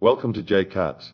[0.00, 1.12] Welcome to JCATS,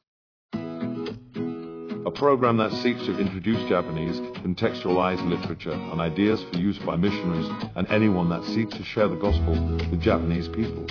[2.06, 7.50] a program that seeks to introduce Japanese contextualized literature and ideas for use by missionaries
[7.76, 9.52] and anyone that seeks to share the gospel
[9.90, 10.86] with Japanese people.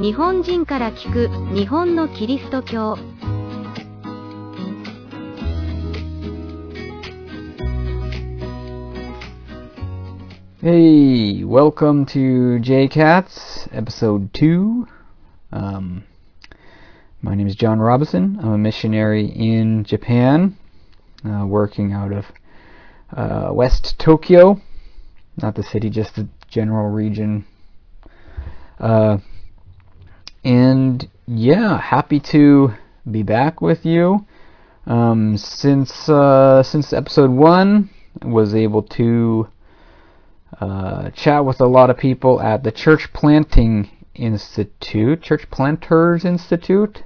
[0.00, 2.96] 日本人から聞く日本のキリスト教
[10.62, 14.86] Hey, welcome to JCats, episode 2.
[15.52, 16.04] Um,
[17.25, 18.37] my name is John Robinson.
[18.39, 20.55] I'm a missionary in Japan,
[21.27, 22.25] uh, working out of
[23.11, 24.61] uh, West Tokyo,
[25.35, 27.47] not the city, just the general region.
[28.79, 29.17] Uh,
[30.43, 32.75] and yeah, happy to
[33.09, 34.27] be back with you.
[34.85, 37.89] Um, since uh, since episode one,
[38.21, 39.47] I was able to
[40.61, 47.01] uh, chat with a lot of people at the Church Planting Institute, Church Planters Institute.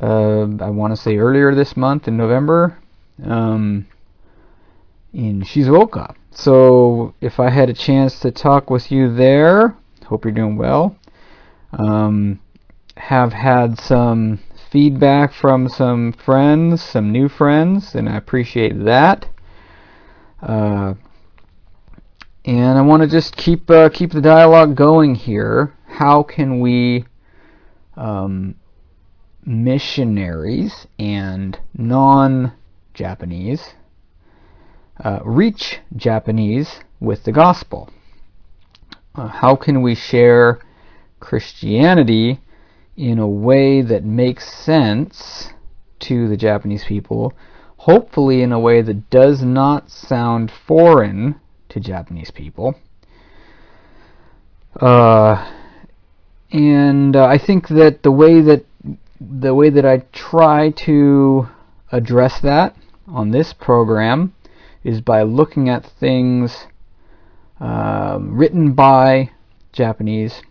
[0.00, 2.78] Uh, I want to say earlier this month in November
[3.24, 3.86] um,
[5.12, 6.14] in Shizuoka.
[6.30, 10.96] So if I had a chance to talk with you there, hope you're doing well.
[11.72, 12.40] Um,
[12.96, 14.40] have had some
[14.70, 19.28] feedback from some friends, some new friends, and I appreciate that.
[20.40, 20.94] Uh,
[22.44, 25.74] and I want to just keep uh, keep the dialogue going here.
[25.86, 27.04] How can we
[27.96, 28.54] um,
[29.48, 33.72] missionaries and non-Japanese
[35.02, 37.88] uh, reach Japanese with the gospel?
[39.14, 40.60] Uh, how can we share
[41.18, 42.40] Christianity
[42.96, 45.48] in a way that makes sense
[46.00, 47.32] to the Japanese people?
[47.78, 51.40] Hopefully, in a way that does not sound foreign
[51.70, 52.74] to Japanese people.
[54.78, 55.50] Uh,
[56.50, 58.66] and uh, I think that the way that
[59.20, 61.48] the way that I try to
[61.90, 64.34] address that on this program
[64.84, 66.66] is by looking at things
[67.60, 69.30] um, written by
[69.72, 70.42] Japanese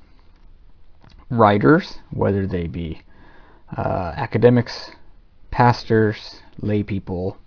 [1.30, 3.02] writers, whether they be
[3.76, 4.92] uh, academics,
[5.52, 7.38] pastors, lay people,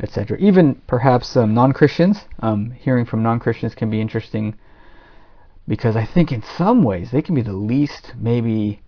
[0.00, 0.38] etc.
[0.38, 2.24] Even perhaps um, non-Christians.
[2.40, 4.54] Um, hearing from non-Christians can be interesting
[5.66, 8.80] because I think in some ways they can be the least maybe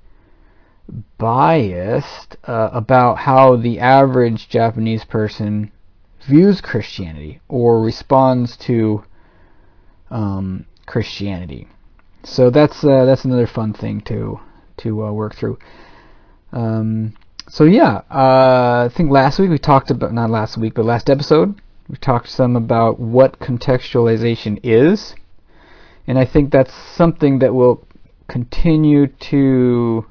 [1.18, 5.70] biased uh, about how the average Japanese person
[6.26, 9.04] views Christianity or responds to
[10.10, 11.68] um, Christianity.
[12.24, 14.40] So that's uh, that's another fun thing to
[14.78, 15.58] to uh, work through.
[16.52, 17.14] Um,
[17.48, 21.08] so yeah, uh, I think last week we talked about not last week, but last
[21.08, 25.14] episode we talked some about what contextualization is,
[26.06, 27.86] and I think that's something that will
[28.28, 30.04] continue to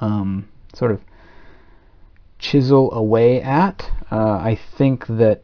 [0.00, 1.00] um, sort of
[2.38, 3.90] chisel away at.
[4.10, 5.42] Uh, I think that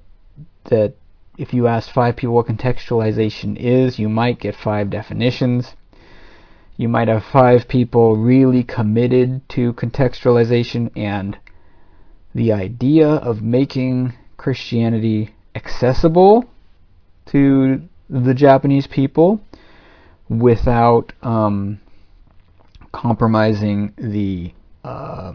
[0.65, 0.95] that
[1.39, 5.75] if you asked five people what contextualization is, you might get five definitions.
[6.77, 11.39] You might have five people really committed to contextualization and
[12.35, 16.45] the idea of making Christianity accessible
[17.27, 19.41] to the Japanese people
[20.29, 21.81] without um,
[22.97, 24.53] compromising the
[24.83, 25.33] uh,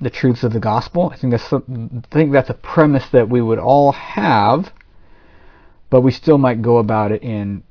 [0.00, 1.10] the truths of the gospel.
[1.12, 1.60] I think that's I
[2.12, 4.72] think that's a premise that we would all have,
[5.90, 7.64] but we still might go about it in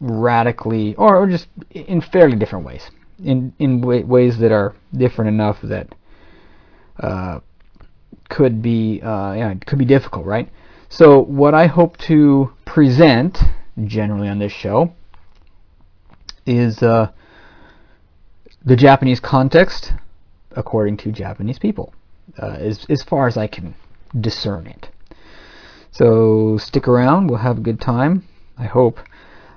[0.00, 2.88] radically or, or just in fairly different ways,
[3.22, 5.88] in in w- ways that are different enough that
[7.00, 7.40] uh,
[8.28, 10.48] could be uh, yeah could be difficult, right?
[10.88, 13.38] So what I hope to present
[13.84, 14.94] generally on this show
[16.46, 17.10] is uh,
[18.64, 19.92] the Japanese context
[20.56, 21.92] according to Japanese people,
[22.38, 23.74] uh, as as far as I can
[24.18, 24.88] discern it.
[25.90, 28.26] So stick around, we'll have a good time.
[28.58, 28.98] I hope.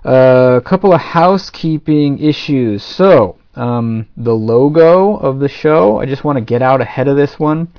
[0.06, 2.84] Uh, a couple of housekeeping issues.
[2.84, 7.18] So, um, the logo of the show, I just want to get out ahead of
[7.18, 7.74] this one.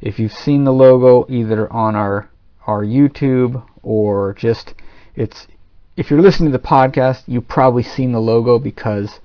[0.00, 2.28] If you've seen the logo either on our
[2.66, 4.74] our YouTube or just
[5.16, 5.46] it's
[5.96, 9.20] if you're listening to the podcast, you've probably seen the logo because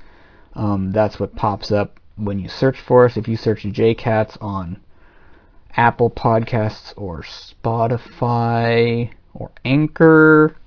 [0.57, 3.15] um, that's what pops up when you search for us.
[3.15, 4.81] If you search JCats on
[5.75, 10.57] Apple Podcasts or Spotify or Anchor,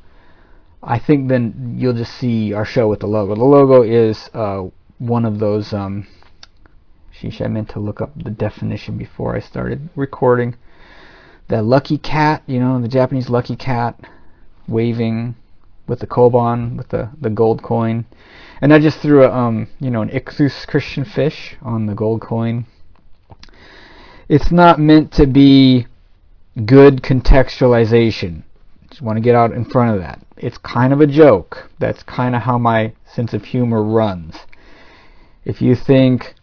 [0.81, 3.35] I think then you'll just see our show with the logo.
[3.35, 5.73] The logo is uh, one of those.
[5.73, 6.07] Um,
[7.13, 10.55] sheesh, I meant to look up the definition before I started recording.
[11.49, 13.99] The lucky cat, you know, the Japanese lucky cat
[14.69, 15.35] waving
[15.89, 18.07] with the koban, with the, the gold coin.
[18.61, 22.21] And I just threw a, um, you know, an ichthus Christian fish on the gold
[22.21, 22.67] coin.
[24.29, 25.87] It's not meant to be
[26.65, 28.43] good contextualization.
[28.91, 30.21] Just want to get out in front of that.
[30.37, 31.71] It's kind of a joke.
[31.79, 34.37] That's kind of how my sense of humor runs.
[35.45, 36.35] If you think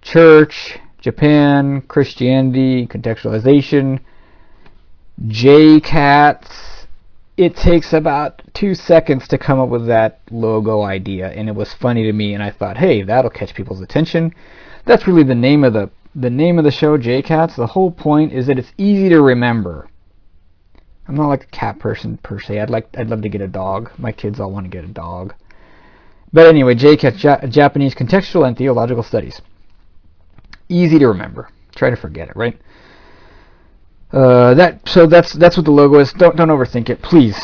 [0.00, 4.00] church, Japan, Christianity, contextualization,
[5.26, 6.73] JCats,
[7.36, 11.74] it takes about two seconds to come up with that logo idea, and it was
[11.74, 14.32] funny to me, and I thought, hey, that'll catch people's attention.
[14.84, 17.56] That's really the name of the the name of the show, JCats.
[17.56, 19.88] The whole point is that it's easy to remember.
[21.08, 22.60] I'm not like a cat person per se.
[22.60, 23.90] I'd like I'd love to get a dog.
[23.98, 25.34] My kids all want to get a dog.
[26.32, 29.40] But anyway, JCats, ja- Japanese Contextual and Theological Studies.
[30.68, 31.48] Easy to remember.
[31.74, 32.58] Try to forget it, right?
[34.14, 36.12] Uh, that so that's that's what the logo is.
[36.12, 37.36] Don't don't overthink it, please.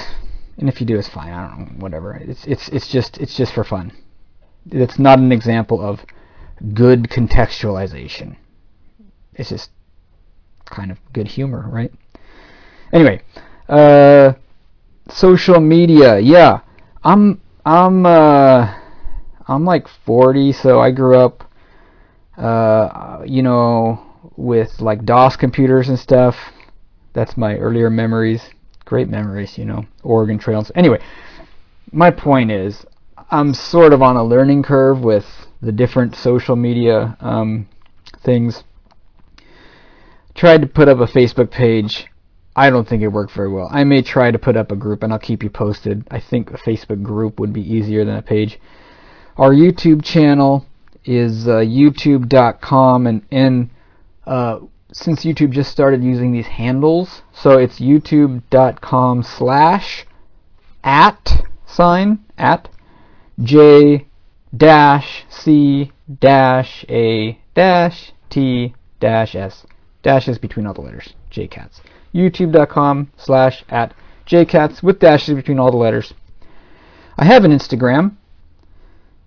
[0.57, 1.33] And if you do, it's fine.
[1.33, 2.15] I don't know, whatever.
[2.15, 3.91] It's it's it's just it's just for fun.
[4.71, 6.05] It's not an example of
[6.73, 8.37] good contextualization.
[9.35, 9.71] It's just
[10.67, 11.93] kind of good humor, right?
[12.93, 13.23] Anyway,
[13.69, 14.35] uh,
[15.09, 16.21] social media.
[16.21, 16.61] Yeah,
[17.03, 18.73] I'm I'm uh,
[19.49, 21.51] I'm like 40, so I grew up,
[22.37, 23.99] uh, you know,
[24.37, 26.37] with like DOS computers and stuff.
[27.13, 28.51] That's my earlier memories.
[28.85, 30.71] Great memories, you know, Oregon trails.
[30.75, 31.01] Anyway,
[31.93, 32.85] my point is,
[33.31, 35.27] I'm sort of on a learning curve with
[35.63, 37.69] the different social media um,
[38.25, 38.65] things.
[40.35, 42.07] Tried to put up a Facebook page.
[42.57, 43.69] I don't think it worked very well.
[43.71, 46.07] I may try to put up a group and I'll keep you posted.
[46.11, 48.59] I think a Facebook group would be easier than a page.
[49.37, 50.67] Our YouTube channel
[51.05, 53.71] is uh, youtube.com and, and
[54.27, 54.59] uh,
[54.93, 60.07] since YouTube just started using these handles, so it's youtube.com slash
[60.83, 62.69] at sign at
[63.43, 64.07] j
[64.57, 69.67] dash c dash a dash t dash s.
[70.03, 71.81] Dashes between all the letters jcats
[72.15, 73.95] youtube.com slash at
[74.27, 76.15] jcats with dashes between all the letters.
[77.17, 78.17] I have an instagram.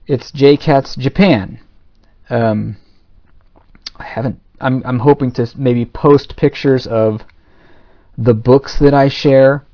[0.07, 1.59] It's jcats japan.
[2.30, 2.77] Um,
[3.95, 7.21] i haven't I'm I'm hoping to maybe post pictures of
[8.18, 9.65] the books that I share.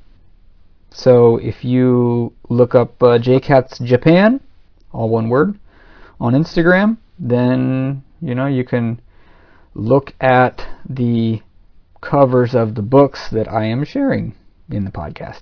[0.91, 4.41] So if you look up uh, JCats Japan,
[4.91, 5.59] all one word,
[6.19, 8.99] on Instagram, then you know you can
[9.75, 11.41] look at the
[12.01, 14.33] covers of the books that I am sharing
[14.69, 15.41] in the podcast.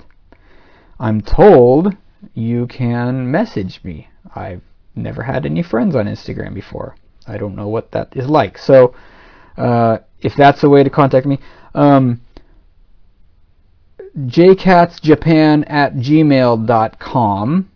[1.00, 1.96] I'm told
[2.34, 4.10] you can message me.
[4.36, 4.62] I've
[4.96, 6.96] never had any friends on Instagram before.
[7.28, 8.58] I don't know what that is like.
[8.58, 8.94] So
[9.58, 11.40] uh, if that's a way to contact me.
[11.74, 12.22] Um,
[14.18, 17.72] jcatsjapan at gmail.com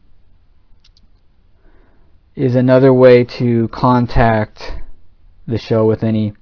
[2.35, 4.71] is another way to contact
[5.47, 6.33] the show with any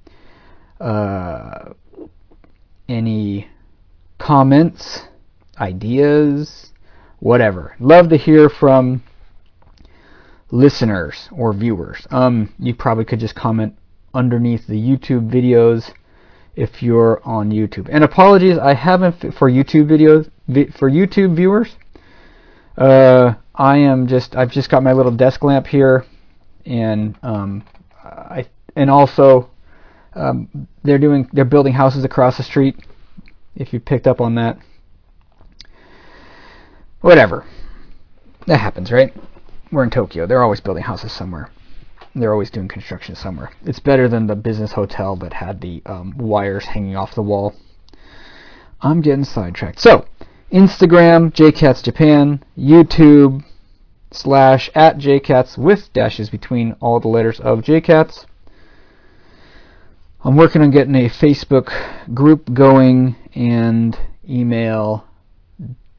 [0.80, 1.72] uh,
[2.88, 3.48] any
[4.18, 5.02] comments,
[5.58, 6.72] ideas,
[7.18, 7.76] whatever.
[7.78, 9.02] Love to hear from
[10.50, 12.06] listeners or viewers.
[12.10, 13.76] Um, you probably could just comment
[14.14, 15.92] underneath the YouTube videos
[16.56, 17.88] if you're on YouTube.
[17.90, 20.30] And apologies, I haven't for YouTube videos
[20.76, 21.76] for YouTube viewers.
[22.76, 26.04] Uh, I am just I've just got my little desk lamp here,
[26.66, 27.64] and um,
[28.02, 28.46] I
[28.76, 29.50] and also
[30.14, 32.76] um, they're doing they're building houses across the street.
[33.54, 34.58] If you picked up on that,
[37.00, 37.44] whatever,
[38.46, 39.12] that happens, right?
[39.70, 40.26] We're in Tokyo.
[40.26, 41.50] They're always building houses somewhere.
[42.14, 43.52] They're always doing construction somewhere.
[43.64, 47.54] It's better than the business hotel that had the um, wires hanging off the wall.
[48.80, 49.78] I'm getting sidetracked.
[49.78, 50.06] So,
[50.52, 53.44] Instagram, JCats Japan, YouTube,
[54.10, 58.26] slash at JCats with dashes between all the letters of JCats.
[60.24, 61.72] I'm working on getting a Facebook
[62.12, 63.96] group going and
[64.28, 65.04] email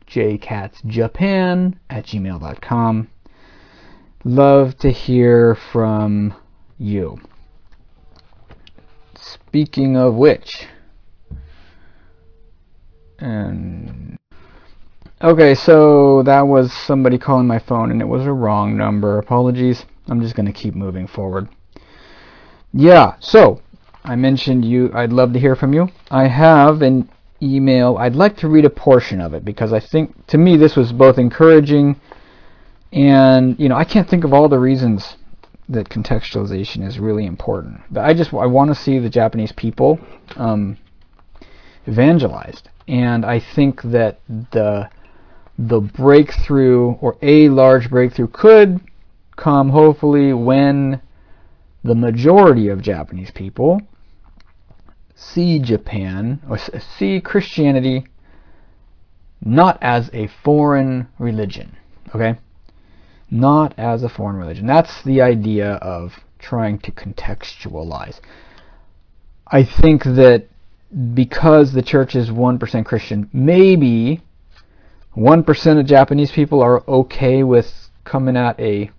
[0.07, 3.07] jcatsjapan at gmail.com
[4.23, 6.33] love to hear from
[6.77, 7.19] you.
[9.15, 10.67] Speaking of which,
[13.19, 14.17] and
[15.21, 19.17] okay, so that was somebody calling my phone and it was a wrong number.
[19.17, 19.85] Apologies.
[20.07, 21.47] I'm just going to keep moving forward.
[22.73, 23.61] Yeah, so
[24.03, 25.89] I mentioned you I'd love to hear from you.
[26.09, 27.09] I have an
[27.41, 27.97] email.
[27.97, 30.91] I'd like to read a portion of it because I think to me this was
[30.91, 31.99] both encouraging
[32.91, 35.17] and you know, I can't think of all the reasons
[35.69, 37.81] that contextualization is really important.
[37.89, 39.99] But I just I want to see the Japanese people
[40.35, 40.77] um,
[41.87, 44.89] evangelized, and I think that the
[45.57, 48.81] the breakthrough or a large breakthrough could
[49.35, 51.01] come hopefully when
[51.83, 53.81] the majority of Japanese people
[55.15, 56.57] see Japan or
[56.97, 58.05] see Christianity
[59.43, 61.75] not as a foreign religion,
[62.13, 62.37] okay?
[63.31, 64.67] Not as a foreign religion.
[64.67, 68.19] That's the idea of trying to contextualize.
[69.47, 70.47] I think that
[71.13, 74.21] because the church is 1% Christian, maybe
[75.15, 78.91] 1% of Japanese people are okay with coming at a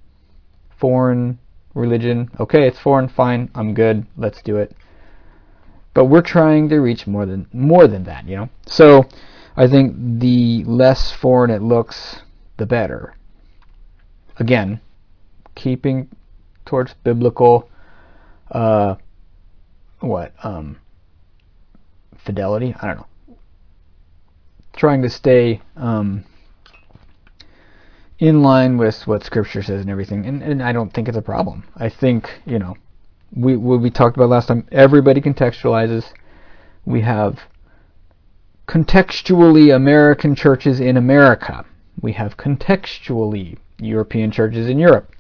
[0.79, 1.39] foreign
[1.75, 2.31] religion.
[2.41, 4.75] Okay, it's foreign, fine, I'm good, let's do it.
[5.95, 8.49] But we're trying to reach more than more than that, you know.
[8.67, 9.05] So
[9.57, 12.23] I think the less foreign it looks,
[12.57, 13.15] the better.
[14.39, 14.81] Again,
[15.55, 16.09] keeping
[16.65, 17.69] towards biblical
[18.51, 18.97] uh,
[20.01, 20.79] what um,
[22.19, 22.75] fidelity.
[22.81, 23.07] I don't know.
[24.75, 26.25] Trying to stay um,
[28.19, 31.23] in line with what Scripture says and everything, and, and I don't think it's a
[31.23, 31.65] problem.
[31.77, 32.77] I think you know,
[33.35, 34.67] we what we talked about last time.
[34.73, 36.13] Everybody contextualizes.
[36.85, 37.41] We have
[38.67, 41.65] contextually American churches in America.
[42.01, 45.15] We have contextually European churches in Europe.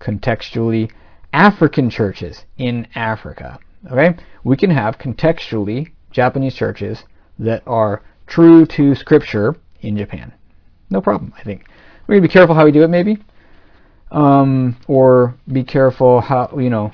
[0.00, 0.90] Contextually
[1.32, 3.58] African churches in Africa.
[3.90, 4.16] Okay?
[4.44, 7.04] We can have contextually Japanese churches
[7.38, 10.32] that are true to scripture in Japan.
[10.90, 11.64] No problem, I think.
[12.06, 13.18] We're going to be careful how we do it, maybe.
[14.10, 16.92] Um, or be careful how, you know,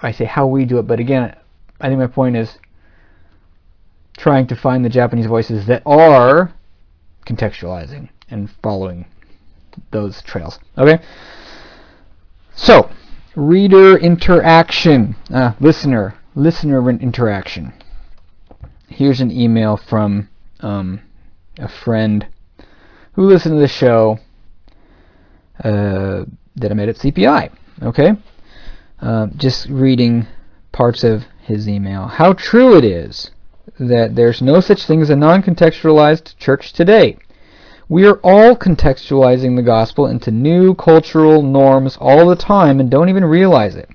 [0.00, 1.36] I say how we do it, but again,
[1.80, 2.58] I think my point is
[4.16, 6.52] trying to find the Japanese voices that are
[7.26, 9.04] contextualizing and following
[9.90, 10.58] those trails.
[10.78, 11.02] Okay?
[12.54, 12.90] So,
[13.34, 17.72] reader interaction, uh, listener, listener interaction.
[18.88, 20.28] Here's an email from
[20.60, 21.00] um,
[21.58, 22.26] a friend
[23.14, 24.18] who listened to the show
[25.64, 26.24] uh,
[26.56, 27.50] that I made at CPI.
[27.82, 28.12] Okay?
[29.00, 30.26] Uh, just reading
[30.72, 32.06] parts of his email.
[32.06, 33.30] How true it is
[33.78, 37.16] that there's no such thing as a non contextualized church today.
[37.88, 43.08] We are all contextualizing the gospel into new cultural norms all the time and don't
[43.08, 43.90] even realize it.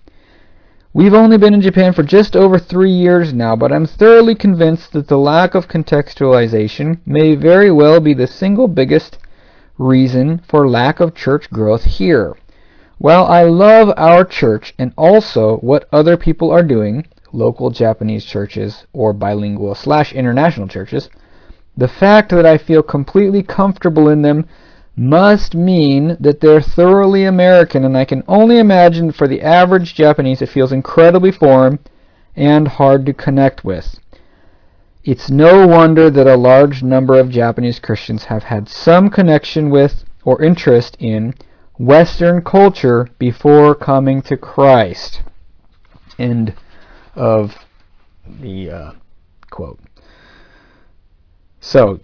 [0.94, 4.94] We've only been in Japan for just over three years now, but I'm thoroughly convinced
[4.94, 9.20] that the lack of contextualization may very well be the single biggest
[9.78, 12.36] reason for lack of church growth here.
[12.98, 18.86] While I love our church and also what other people are doing, local Japanese churches
[18.92, 21.10] or bilingual slash international churches,
[21.78, 24.48] the fact that I feel completely comfortable in them
[24.96, 30.42] must mean that they're thoroughly American, and I can only imagine for the average Japanese
[30.42, 31.78] it feels incredibly foreign
[32.36, 34.00] and hard to connect with.
[35.04, 40.04] It's no wonder that a large number of Japanese Christians have had some connection with
[40.26, 41.36] or interest in
[41.78, 45.22] Western culture before coming to Christ.
[46.18, 46.56] End
[47.16, 47.56] of
[48.42, 48.92] the uh,
[49.52, 49.80] quote.
[51.68, 52.00] So,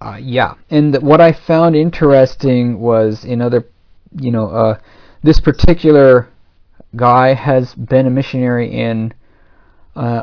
[0.00, 3.66] uh, yeah, and what I found interesting was in other,
[4.20, 4.78] you know, uh,
[5.24, 6.28] this particular
[6.94, 9.14] guy has been a missionary in
[9.96, 10.22] uh,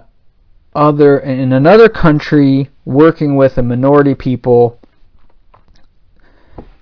[0.74, 4.80] other in another country, working with a minority people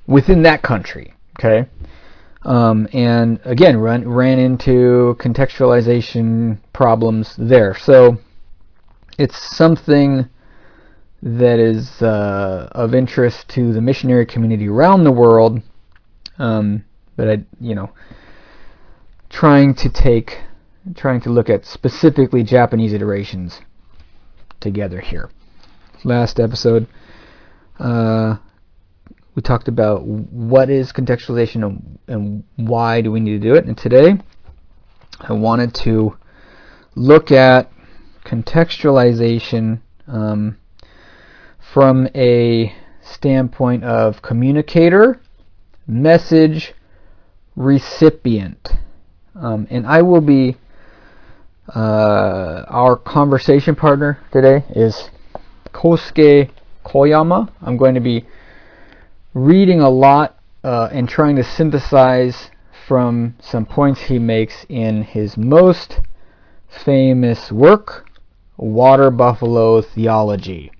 [0.06, 1.16] within that country.
[1.40, 1.68] Okay,
[2.44, 7.76] um, and again, run, ran into contextualization problems there.
[7.76, 8.20] So
[9.18, 10.30] it's something
[11.22, 15.62] that is uh, of interest to the missionary community around the world.
[16.38, 17.92] Um, but I, you know,
[19.30, 20.40] trying to take,
[20.96, 23.62] trying to look at specifically Japanese iterations
[24.60, 25.30] together here.
[26.04, 26.88] Last episode,
[27.80, 28.38] uh,
[29.36, 33.66] we talked about what is contextualization and, and why do we need to do it.
[33.66, 34.18] And today,
[35.20, 36.16] I wanted to
[36.96, 37.72] look at
[38.24, 39.82] contextualization.
[40.08, 40.58] Um,
[41.78, 45.22] from a standpoint of communicator,
[45.86, 46.74] message,
[47.56, 48.70] recipient.
[49.36, 50.58] Um, and I will be,
[51.76, 55.12] uh, our conversation partner today is
[55.72, 56.50] Kosuke
[56.84, 57.48] Koyama.
[57.62, 58.26] I'm going to be
[59.36, 62.50] reading a lot uh, and trying to synthesize
[62.88, 66.00] from some points he makes in his most
[66.84, 68.10] famous work,
[68.58, 70.72] Water Buffalo Theology.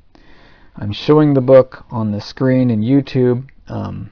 [0.80, 3.48] I'm showing the book on the screen in YouTube.
[3.68, 4.12] Um,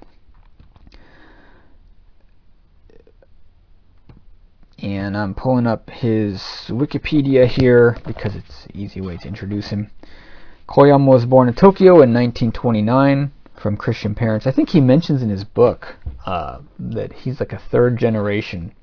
[4.80, 9.92] and I'm pulling up his Wikipedia here because it's an easy way to introduce him.
[10.68, 13.32] Koyama was born in Tokyo in 1929.
[13.56, 14.46] from Christian parents.
[14.46, 15.96] I think he mentions in his book
[16.26, 18.74] uh, that he's like a third generation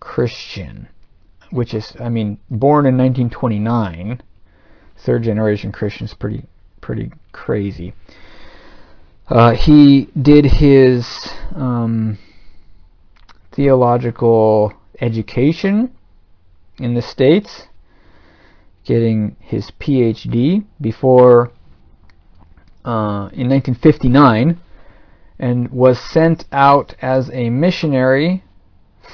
[0.00, 0.88] Christian,
[1.50, 4.20] which is, I mean, born in 1929,
[4.96, 6.44] third generation Christian is pretty
[6.82, 7.94] pretty crazy.
[9.28, 12.18] Uh, he did his um,
[13.52, 15.90] theological education
[16.78, 17.68] in the States,
[18.84, 21.50] getting his PhD before
[22.84, 24.60] uh, in 1959,
[25.38, 28.44] and was sent out as a missionary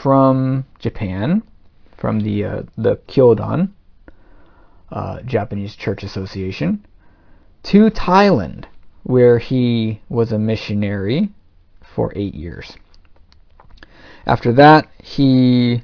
[0.03, 1.43] from Japan,
[1.97, 3.71] from the uh, the Kyodan
[4.91, 6.85] uh, Japanese Church Association,
[7.65, 8.65] to Thailand,
[9.03, 11.31] where he was a missionary
[11.83, 12.77] for eight years.
[14.27, 15.83] After that, he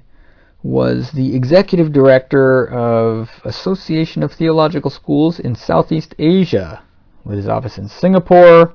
[0.62, 6.82] was the executive director of Association of Theological Schools in Southeast Asia,
[7.24, 8.74] with his office in Singapore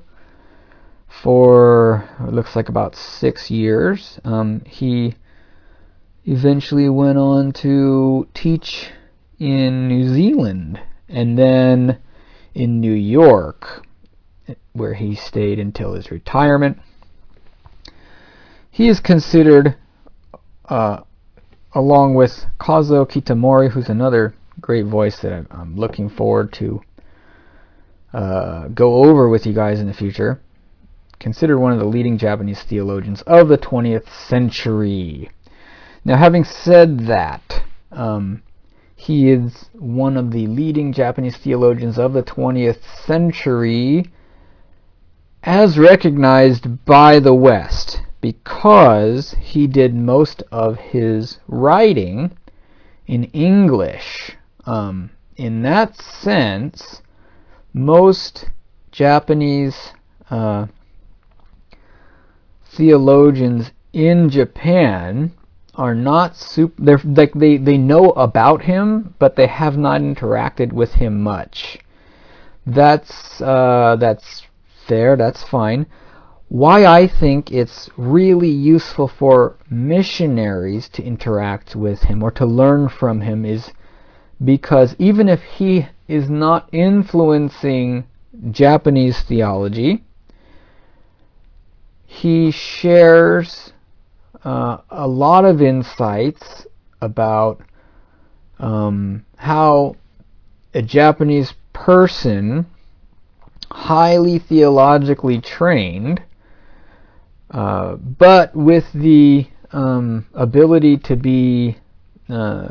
[1.10, 4.18] for it looks like about six years.
[4.24, 5.14] Um, he
[6.24, 8.90] eventually went on to teach
[9.38, 11.98] in New Zealand and then
[12.54, 13.86] in New York,
[14.72, 16.78] where he stayed until his retirement.
[18.70, 19.76] He is considered,
[20.68, 21.00] uh,
[21.72, 26.82] along with Kazuo Kitamori, who's another great voice that I'm looking forward to
[28.12, 30.40] uh, go over with you guys in the future,
[31.18, 35.30] considered one of the leading Japanese theologians of the 20th century.
[36.04, 38.42] Now, having said that, um,
[39.00, 44.04] he is one of the leading Japanese theologians of the 20th century
[45.42, 52.30] as recognized by the West because he did most of his writing
[53.06, 54.32] in English.
[54.66, 57.00] Um, in that sense,
[57.72, 58.50] most
[58.92, 59.94] Japanese
[60.28, 60.66] uh,
[62.66, 65.32] theologians in Japan
[65.80, 66.74] are not super.
[66.84, 71.78] They're like they they know about him, but they have not interacted with him much.
[72.66, 74.46] That's uh, that's
[74.86, 75.16] fair.
[75.16, 75.86] That's fine.
[76.48, 82.88] Why I think it's really useful for missionaries to interact with him or to learn
[82.90, 83.72] from him is
[84.44, 88.04] because even if he is not influencing
[88.50, 90.04] Japanese theology,
[92.04, 93.72] he shares
[94.44, 96.66] uh, a lot of insights
[97.00, 97.60] about
[98.58, 99.96] um, how
[100.74, 102.66] a Japanese person,
[103.70, 106.22] highly theologically trained,
[107.50, 111.76] uh, but with the um, ability to be
[112.28, 112.68] uh,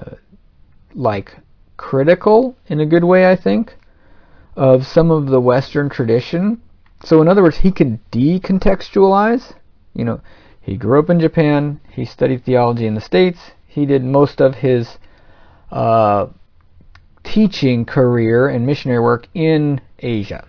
[0.96, 1.36] like
[1.78, 3.76] critical in a good way, I think,
[4.56, 6.62] of some of the Western tradition.
[7.04, 9.54] So, in other words, he can decontextualize.
[9.94, 10.22] You know,
[10.70, 14.54] he grew up in Japan, he studied theology in the States, he did most of
[14.54, 15.00] his
[15.72, 16.28] uh,
[17.24, 20.48] teaching career and missionary work in Asia.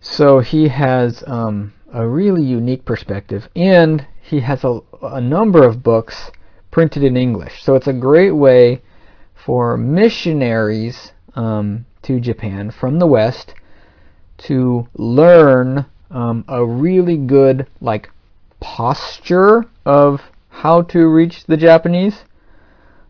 [0.00, 5.82] So, he has um, a really unique perspective, and he has a, a number of
[5.82, 6.30] books
[6.70, 7.64] printed in English.
[7.64, 8.82] So, it's a great way
[9.34, 13.54] for missionaries um, to Japan from the West
[14.38, 18.10] to learn um, a really good like
[18.60, 22.24] posture of how to reach the Japanese.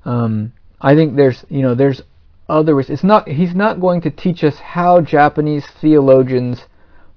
[0.04, 2.02] Um, I think there's you know there's
[2.48, 2.90] other ways.
[2.90, 6.64] It's not he's not going to teach us how Japanese theologians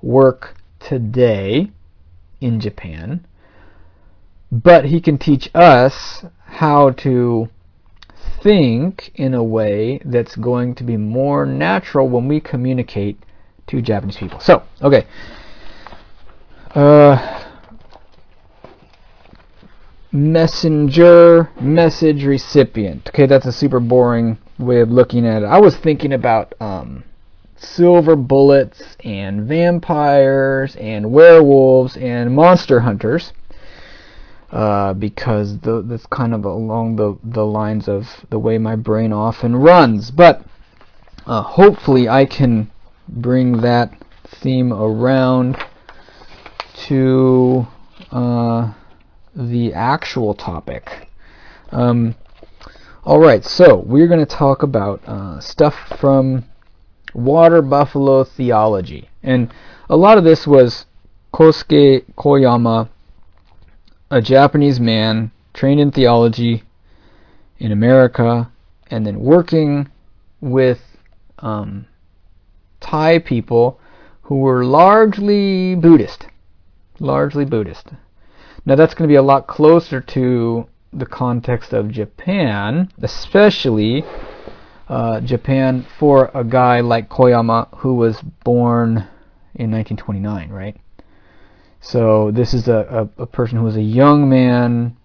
[0.02, 1.72] work today
[2.42, 3.26] in Japan,
[4.52, 7.50] but he can teach us how to
[8.42, 13.18] think in a way that's going to be more natural when we communicate
[13.68, 14.40] to Japanese people.
[14.40, 15.06] So, okay.
[16.76, 17.44] Uh,
[20.12, 23.10] messenger, message recipient.
[23.10, 25.46] Okay, that's a super boring way of looking at it.
[25.46, 27.04] I was thinking about um,
[27.56, 33.34] silver bullets and vampires and werewolves and monster hunters
[34.52, 39.12] uh, because the, that's kind of along the, the lines of the way my brain
[39.12, 40.12] often runs.
[40.12, 40.44] But
[41.26, 42.70] uh, hopefully, I can
[43.08, 43.92] bring that
[44.28, 45.58] theme around
[46.88, 47.68] to
[48.12, 48.74] uh,
[49.36, 51.10] the actual topic.
[51.72, 52.16] Um,
[53.04, 56.46] all right, so we're going to talk about uh, stuff from
[57.14, 59.54] water buffalo theology, and
[59.90, 60.86] a lot of this was
[61.34, 62.90] Kosuke Koyama
[64.12, 66.64] a Japanese man trained in theology
[67.60, 68.52] in America
[68.90, 69.88] and then working
[70.42, 70.80] with
[71.40, 71.86] um,
[72.80, 73.80] Thai people
[74.24, 76.26] who were largely Buddhist.
[77.00, 77.92] Largely Buddhist.
[78.66, 84.04] Now that's going to be a lot closer to the context of Japan, especially
[84.88, 89.08] uh, Japan for a guy like Koyama who was born
[89.56, 90.76] in 1929, right?
[91.82, 94.98] So this is a, a, a person who was a young man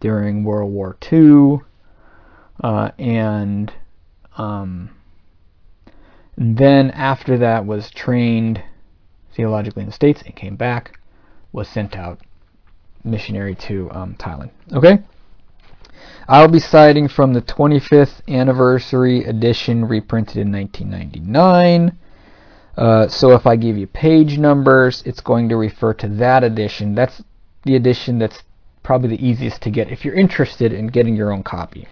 [0.00, 1.60] during World War II,
[2.62, 3.72] uh, and
[4.36, 4.90] um,
[6.36, 8.62] then after that was trained
[9.34, 10.98] theologically in the States and came back,
[11.52, 12.20] was sent out
[13.04, 14.50] missionary to um, Thailand.
[14.72, 14.98] Okay?
[16.28, 21.98] I'll be citing from the 25th anniversary edition reprinted in 1999.
[22.76, 26.94] Uh, so if I give you page numbers, it's going to refer to that edition.
[26.94, 27.22] That's
[27.64, 28.42] the edition that's
[28.82, 31.86] probably the easiest to get if you're interested in getting your own copy.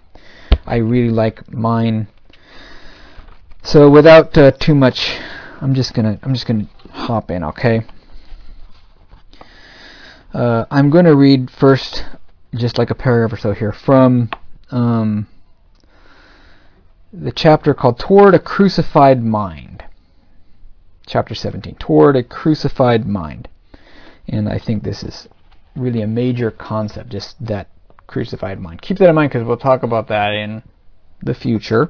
[0.65, 2.07] I really like mine.
[3.63, 5.17] So without uh, too much,
[5.61, 7.81] I'm just gonna I'm just gonna hop in, okay?
[10.33, 12.05] Uh, I'm going to read first,
[12.55, 14.29] just like a paragraph or so here, from
[14.69, 15.27] um,
[17.11, 19.83] the chapter called Toward a Crucified Mind.
[21.05, 23.49] Chapter 17, Toward a Crucified Mind.
[24.27, 25.27] And I think this is
[25.75, 27.67] really a major concept, just that
[28.07, 28.81] crucified mind.
[28.81, 30.63] Keep that in mind because we'll talk about that in
[31.21, 31.89] the future.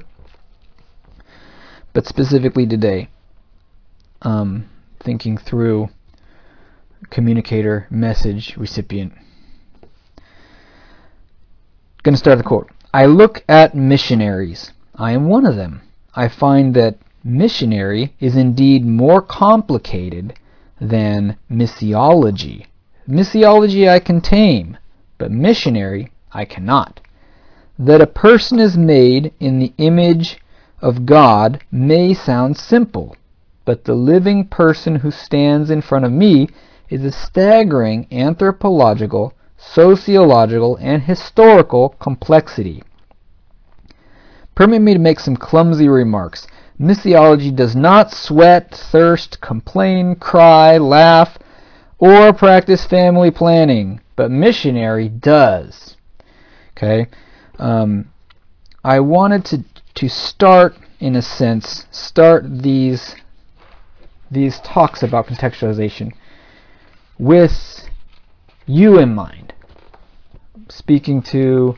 [1.92, 3.08] But specifically today,
[4.22, 4.68] um,
[5.00, 5.90] thinking through
[7.10, 9.12] communicator, message, recipient.
[12.02, 12.70] Going to start the quote.
[12.92, 14.72] I look at missionaries.
[14.94, 15.82] I am one of them.
[16.14, 20.34] I find that missionary is indeed more complicated
[20.80, 22.66] than missiology.
[23.08, 24.76] Missiology I can tame,
[25.18, 27.00] but missionary I cannot.
[27.78, 30.38] That a person is made in the image
[30.80, 33.16] of God may sound simple,
[33.64, 36.48] but the living person who stands in front of me
[36.92, 42.82] is a staggering anthropological, sociological, and historical complexity.
[44.54, 46.46] Permit me to make some clumsy remarks.
[46.78, 51.38] Missiology does not sweat, thirst, complain, cry, laugh,
[51.98, 55.96] or practice family planning, but missionary does.
[56.76, 57.06] Okay,
[57.58, 58.10] um,
[58.84, 63.14] I wanted to to start, in a sense, start these
[64.30, 66.12] these talks about contextualization
[67.22, 67.88] with
[68.66, 69.54] you in mind.
[70.68, 71.76] Speaking to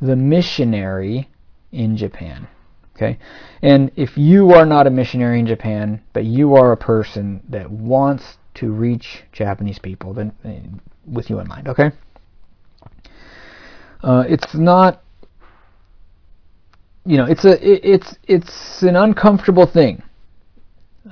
[0.00, 1.28] the missionary
[1.72, 2.48] in Japan.
[2.94, 3.18] Okay?
[3.60, 7.70] And if you are not a missionary in Japan, but you are a person that
[7.70, 11.90] wants to reach Japanese people, then uh, with you in mind, okay?
[14.02, 15.02] Uh, it's not
[17.04, 20.02] you know, it's a it, it's it's an uncomfortable thing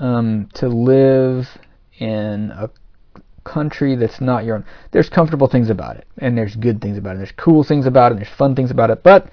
[0.00, 1.46] um, to live
[1.98, 2.68] in a
[3.44, 4.64] country that's not your own.
[4.90, 8.12] There's comfortable things about it, and there's good things about it, there's cool things about
[8.12, 9.28] it, and there's fun things about it, but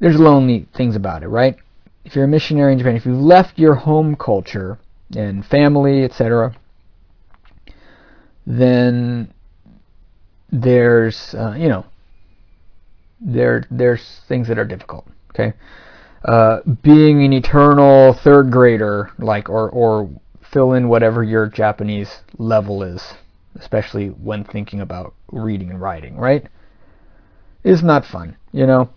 [0.00, 1.56] there's lonely things about it, right?
[2.04, 4.78] If you're a missionary in Japan, if you've left your home culture
[5.16, 6.54] and family, etc.,
[8.46, 9.32] then
[10.50, 11.84] there's uh, you know
[13.20, 15.06] there there's things that are difficult.
[15.30, 15.52] Okay,
[16.24, 20.08] uh, being an eternal third grader, like or or
[20.58, 23.14] fill in whatever your Japanese level is,
[23.60, 26.48] especially when thinking about reading and writing, right?
[27.62, 28.90] Is not fun, you know.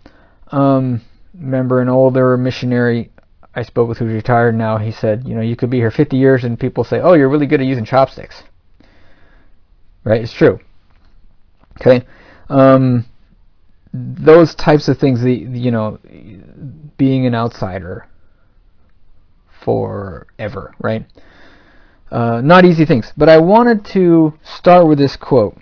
[0.48, 3.12] Um, remember an older missionary
[3.54, 4.76] I spoke with who's retired now.
[4.78, 7.28] He said, you know, you could be here 50 years and people say, oh, you're
[7.28, 8.42] really good at using chopsticks.
[10.02, 10.20] Right?
[10.20, 10.58] It's true.
[11.80, 12.04] Okay.
[12.48, 13.04] Um,
[13.94, 16.00] those types of things, the you know,
[16.96, 18.08] being an outsider
[19.64, 21.06] forever, right?
[22.12, 23.10] Uh, not easy things.
[23.16, 25.56] But I wanted to start with this quote.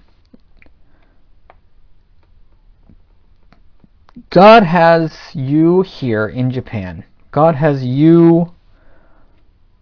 [4.30, 7.04] God has you here in Japan.
[7.30, 8.52] God has you,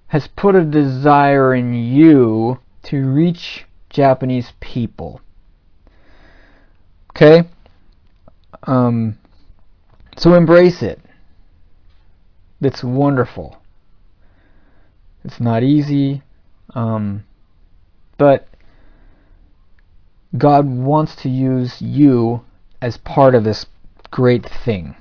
[0.09, 5.23] has put a desire in you to reach Japanese people.
[7.17, 7.49] Okay?
[8.65, 9.17] Um,
[10.19, 11.01] so embrace it.
[12.61, 13.57] It's wonderful.
[15.25, 16.23] It's not easy.
[16.75, 17.25] Um,
[18.19, 18.49] but
[20.37, 22.43] God wants to use you
[22.83, 23.67] as part of this
[24.11, 24.95] great thing.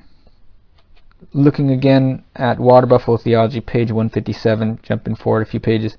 [1.33, 5.97] Looking again at Water Buffalo Theology, page 157, jumping forward a few pages.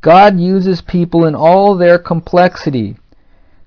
[0.00, 2.96] God uses people in all their complexity.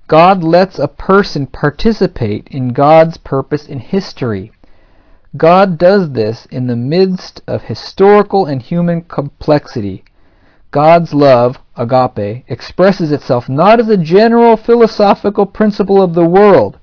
[0.08, 4.52] God lets a person participate in God's purpose in history.
[5.36, 10.04] God does this in the midst of historical and human complexity
[10.70, 16.78] God's love, agape, expresses itself not as a general philosophical principle of the world,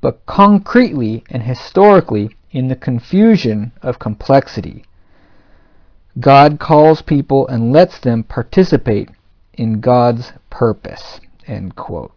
[0.00, 4.84] but concretely and historically in the confusion of complexity.
[6.20, 9.10] God calls people and lets them participate
[9.54, 11.20] in God's purpose.
[11.46, 12.12] End quote.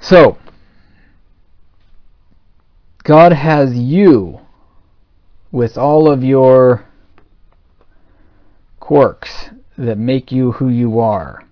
[0.00, 0.38] So,
[3.02, 4.40] God has you
[5.50, 6.84] with all of your
[8.86, 11.42] quirks that make you who you are.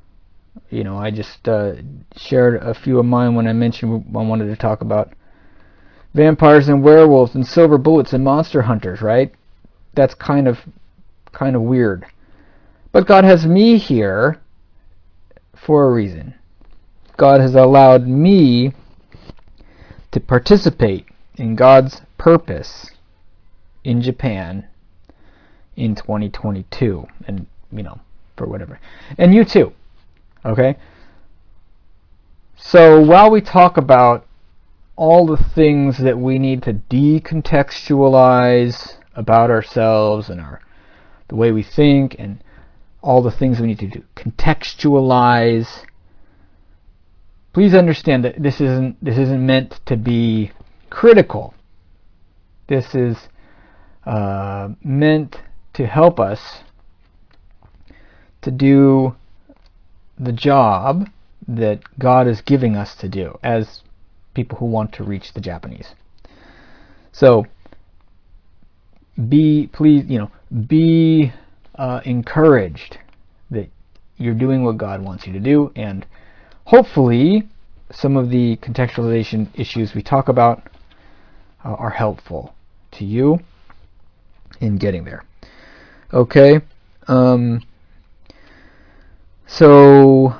[0.70, 1.72] You know, I just uh,
[2.16, 5.12] shared a few of mine when I mentioned I wanted to talk about
[6.14, 9.34] vampires and werewolves and silver bullets and monster hunters, right?
[9.94, 10.60] That's kind of
[11.32, 12.06] kind of weird.
[12.92, 14.40] But God has me here
[15.56, 16.34] for a reason.
[17.16, 18.74] God has allowed me
[20.12, 22.92] to participate in God's purpose
[23.82, 24.68] in Japan
[25.76, 27.98] in 2022 and you know
[28.36, 28.78] for whatever.
[29.18, 29.72] And you too
[30.44, 30.76] okay?
[32.56, 34.26] So while we talk about
[34.96, 40.60] all the things that we need to decontextualize about ourselves and our
[41.28, 42.42] the way we think and
[43.02, 45.84] all the things we need to do contextualize
[47.54, 50.50] please understand that this isn't this isn't meant to be
[50.90, 51.54] critical.
[52.66, 53.16] This is
[54.04, 55.38] uh, meant
[55.74, 56.60] to help us
[58.42, 59.14] to do
[60.18, 61.08] the job
[61.46, 63.82] that God is giving us to do as
[64.34, 65.94] people who want to reach the Japanese.
[67.12, 67.46] So
[69.28, 70.30] be please, you know,
[70.66, 71.32] be
[71.76, 72.98] uh, encouraged
[73.50, 73.68] that
[74.16, 76.06] you're doing what God wants you to do, and
[76.64, 77.48] hopefully
[77.92, 80.68] some of the contextualization issues we talk about
[81.64, 82.54] uh, are helpful
[82.92, 83.38] to you
[84.60, 85.24] in getting there.
[86.14, 86.60] Okay.
[87.08, 87.60] Um,
[89.48, 90.36] so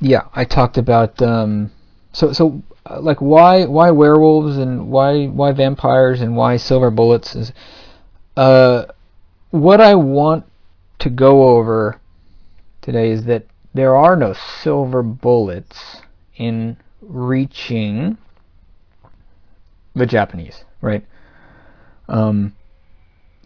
[0.00, 1.70] yeah, I talked about um,
[2.12, 2.60] so so
[2.90, 7.52] uh, like why why werewolves and why why vampires and why silver bullets is
[8.36, 8.86] uh,
[9.50, 10.44] what I want
[10.98, 12.00] to go over
[12.82, 16.02] today is that there are no silver bullets
[16.36, 18.18] in reaching
[19.94, 21.06] the Japanese, right?
[22.08, 22.54] Um,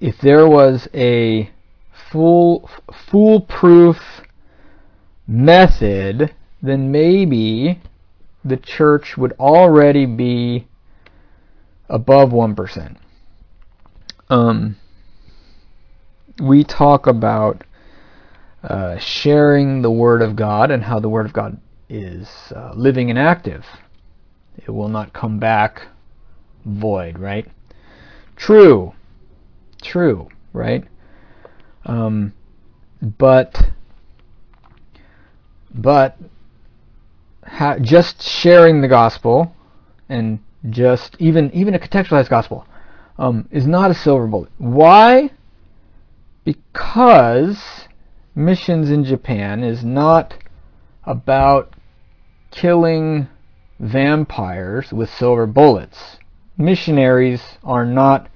[0.01, 1.51] if there was a
[2.11, 2.69] full
[3.11, 3.99] foolproof
[5.27, 7.81] method, then maybe
[8.45, 10.67] the church would already be
[11.89, 12.97] above 1%.
[14.31, 14.77] Um,
[16.43, 17.65] we talk about
[18.63, 23.11] uh, sharing the Word of God and how the Word of God is uh, living
[23.11, 23.67] and active.
[24.57, 25.89] It will not come back
[26.65, 27.47] void, right?
[28.37, 28.95] True.
[29.81, 30.85] True, right?
[31.85, 32.33] Um,
[33.19, 33.71] but
[35.75, 36.17] but
[37.47, 39.55] ha- just sharing the gospel
[40.09, 42.67] and just even even a contextualized gospel
[43.19, 44.51] um, is not a silver bullet.
[44.59, 45.31] Why?
[46.45, 47.87] Because
[48.35, 50.35] missions in Japan is not
[51.05, 51.75] about
[52.51, 53.29] killing
[53.79, 56.19] vampires with silver bullets.
[56.57, 58.29] Missionaries are not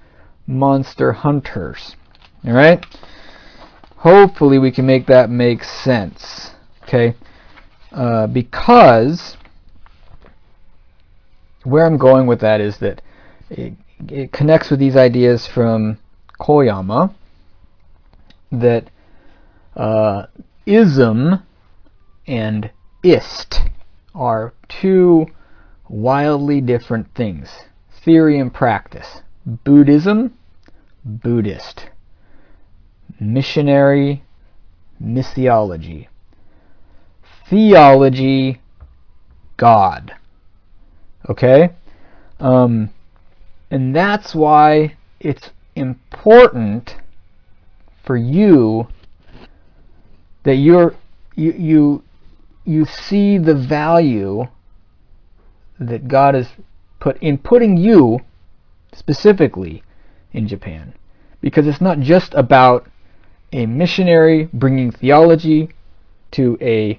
[0.47, 1.97] monster hunters.
[2.47, 2.85] Alright?
[3.97, 6.51] Hopefully we can make that make sense.
[6.83, 7.15] Okay?
[7.93, 9.37] Uh, because
[11.63, 13.01] where I'm going with that is that
[13.49, 13.73] it,
[14.09, 15.99] it connects with these ideas from
[16.39, 17.15] Koyama
[18.53, 18.91] that
[19.77, 20.27] uh,
[20.67, 21.43] ism
[22.27, 22.71] and
[23.03, 23.61] ist
[24.15, 25.27] are two
[25.89, 27.51] wildly different things
[28.05, 29.23] theory and practice.
[29.47, 30.35] Buddhism,
[31.05, 31.91] Buddhist.
[33.21, 34.25] Missionary,
[35.03, 36.09] missiology.
[37.49, 38.61] Theology,
[39.57, 40.15] God.
[41.29, 41.71] Okay?
[42.41, 42.91] Um,
[43.71, 46.97] and that's why it's important
[48.05, 48.87] for you
[50.45, 50.95] that you're
[51.35, 52.05] you you
[52.65, 54.47] you see the value
[55.81, 56.49] that God has
[57.01, 58.21] put in putting you
[58.95, 59.83] specifically
[60.33, 60.95] in Japan.
[61.41, 62.89] Because it's not just about
[63.53, 65.71] a missionary bringing theology
[66.33, 66.99] to a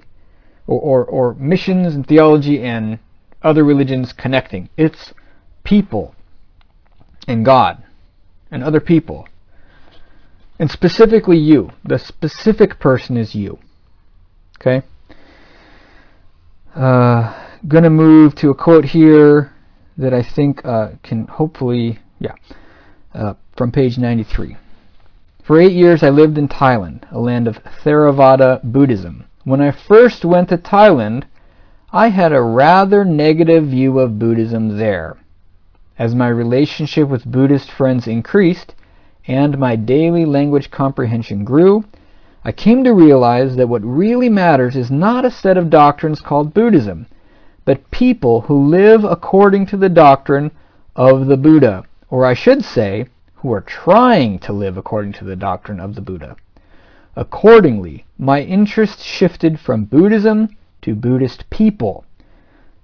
[0.66, 2.98] or, or, or missions and theology and
[3.42, 4.68] other religions connecting.
[4.76, 5.12] It's
[5.64, 6.14] people
[7.28, 7.82] and God
[8.50, 9.28] and other people.
[10.58, 11.70] And specifically you.
[11.84, 13.58] The specific person is you.
[14.60, 14.86] Okay?
[16.74, 19.52] Uh, gonna move to a quote here
[19.98, 22.34] that I think uh, can hopefully, yeah,
[23.14, 24.56] uh, from page 93.
[25.42, 29.24] For eight years I lived in Thailand, a land of Theravada Buddhism.
[29.44, 31.24] When I first went to Thailand,
[31.92, 35.16] I had a rather negative view of Buddhism there.
[35.98, 38.74] As my relationship with Buddhist friends increased
[39.26, 41.84] and my daily language comprehension grew,
[42.44, 46.52] I came to realize that what really matters is not a set of doctrines called
[46.52, 47.06] Buddhism,
[47.66, 50.50] but people who live according to the doctrine
[50.94, 55.36] of the Buddha, or I should say, who are trying to live according to the
[55.36, 56.36] doctrine of the Buddha.
[57.16, 62.04] Accordingly, my interest shifted from Buddhism to Buddhist people.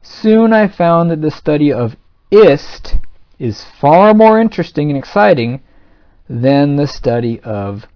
[0.03, 1.97] Soon I found that the study of
[2.31, 2.97] ist
[3.39, 5.61] is far more interesting and exciting
[6.29, 7.87] than the study of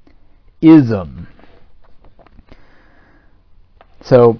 [0.61, 1.27] ism.
[4.03, 4.39] So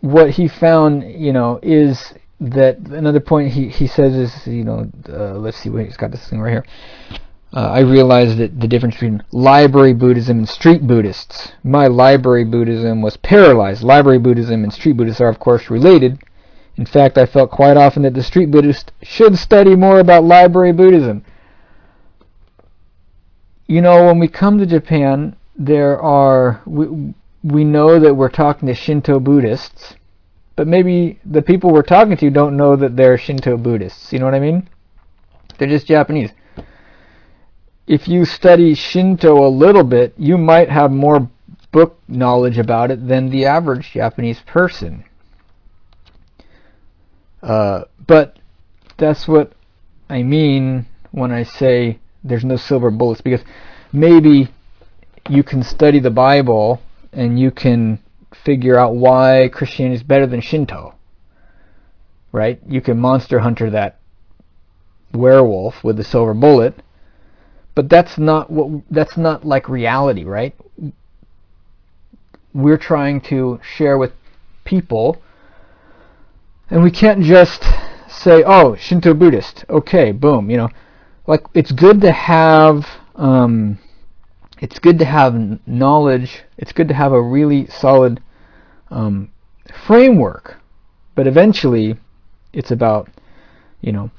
[0.00, 4.90] what he found, you know, is that another point he, he says is, you know,
[5.08, 6.64] uh, let's see, wait, he's got this thing right here.
[7.52, 11.52] Uh, I realized that the difference between library Buddhism and street Buddhists.
[11.64, 13.82] My library Buddhism was paralyzed.
[13.82, 16.18] Library Buddhism and street Buddhists are, of course, related.
[16.76, 20.72] In fact, I felt quite often that the street Buddhist should study more about library
[20.72, 21.24] Buddhism.
[23.66, 28.66] You know, when we come to Japan, there are we, we know that we're talking
[28.68, 29.94] to Shinto Buddhists,
[30.56, 34.12] but maybe the people we're talking to don't know that they're Shinto Buddhists.
[34.12, 34.68] You know what I mean?
[35.56, 36.30] They're just Japanese.
[37.86, 41.30] If you study Shinto a little bit, you might have more
[41.70, 45.04] book knowledge about it than the average Japanese person.
[47.42, 48.38] Uh, but
[48.96, 49.52] that's what
[50.10, 53.42] I mean when I say there's no silver bullets, because
[53.92, 54.48] maybe
[55.30, 56.80] you can study the Bible
[57.12, 58.00] and you can
[58.44, 60.94] figure out why Christianity is better than Shinto.
[62.32, 62.60] Right?
[62.68, 63.98] You can monster hunter that
[65.12, 66.74] werewolf with the silver bullet,
[67.74, 70.54] but that's not what that's not like reality, right?
[72.52, 74.12] We're trying to share with
[74.64, 75.22] people
[76.70, 77.64] and we can't just
[78.08, 80.68] say, "Oh, Shinto Buddhist." Okay, boom, you know.
[81.26, 83.78] Like it's good to have um,
[84.60, 85.34] it's good to have
[85.66, 86.42] knowledge.
[86.56, 88.20] It's good to have a really solid
[88.90, 89.30] um,
[89.86, 90.56] framework,
[91.14, 91.96] but eventually,
[92.52, 93.08] it's about
[93.80, 94.10] you know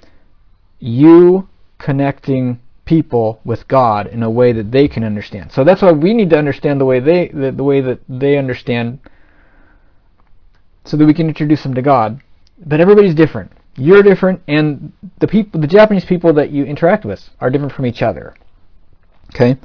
[0.80, 1.48] you
[1.78, 5.52] connecting people with God in a way that they can understand.
[5.52, 8.38] So that's why we need to understand the way they the, the way that they
[8.38, 9.00] understand,
[10.86, 12.22] so that we can introduce them to God.
[12.66, 13.52] But everybody's different.
[13.76, 17.86] You're different, and the people, the Japanese people that you interact with, are different from
[17.86, 18.36] each other.
[19.34, 19.58] Okay.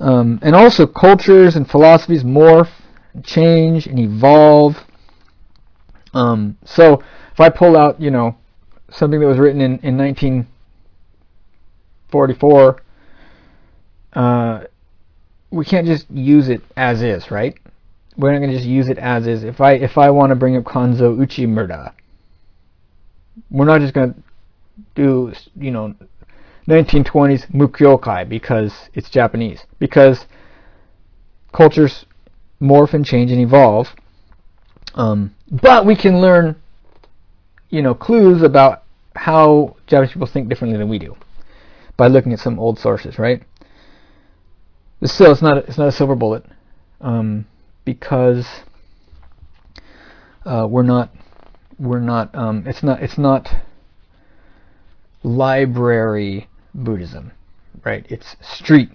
[0.00, 2.70] Um, and also cultures and philosophies morph,
[3.22, 4.76] change, and evolve.
[6.12, 7.02] Um, so
[7.32, 8.36] if I pull out, you know,
[8.90, 12.82] something that was written in, in 1944,
[14.14, 14.64] uh,
[15.50, 17.56] we can't just use it as is, right?
[18.16, 19.44] We're not going to just use it as is.
[19.44, 21.92] If I if I want to bring up Kanzo Uchimura,
[23.50, 24.22] we're not just going to
[24.94, 25.94] do you know
[26.66, 29.64] 1920s Mukyokai because it's Japanese.
[29.78, 30.26] Because
[31.52, 32.06] cultures
[32.60, 33.88] morph and change and evolve.
[34.94, 36.56] Um, but we can learn,
[37.68, 38.82] you know, clues about
[39.16, 41.16] how Japanese people think differently than we do
[41.96, 43.42] by looking at some old sources, right?
[45.00, 46.44] But still, it's not it's not a silver bullet
[47.00, 47.46] um,
[47.84, 48.46] because
[50.46, 51.10] uh, we're not
[51.78, 53.48] we're not um, it's not it's not
[55.22, 57.32] library Buddhism,
[57.84, 58.04] right?
[58.08, 58.90] It's street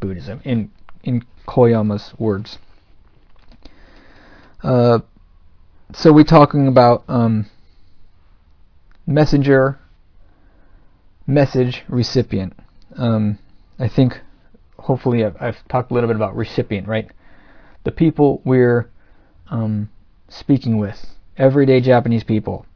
[0.00, 0.70] Buddhism in
[1.02, 2.58] in Koyama's words.
[4.62, 5.00] Uh,
[5.92, 7.46] so we're talking about um,
[9.06, 9.78] messenger,
[11.26, 12.54] message, recipient.
[12.96, 13.38] Um,
[13.78, 14.20] I think
[14.78, 17.10] hopefully I've, I've, talked a little bit about recipient, right?
[17.84, 18.90] The people we're
[19.50, 19.90] um,
[20.28, 21.04] speaking with,
[21.36, 22.66] everyday Japanese people.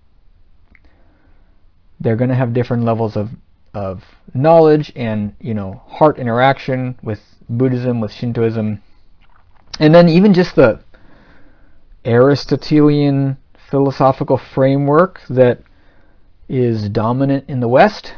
[2.01, 3.31] They're going to have different levels of
[3.77, 7.21] of knowledge and you know heart interaction with
[7.51, 8.81] Buddhism, with Shintoism,
[9.79, 10.81] and then even just the
[12.07, 13.37] Aristotelian
[13.71, 15.61] philosophical framework that
[16.49, 18.15] is dominant in the West,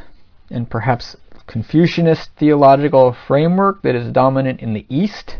[0.49, 5.39] and perhaps Confucianist theological framework that is dominant in the East.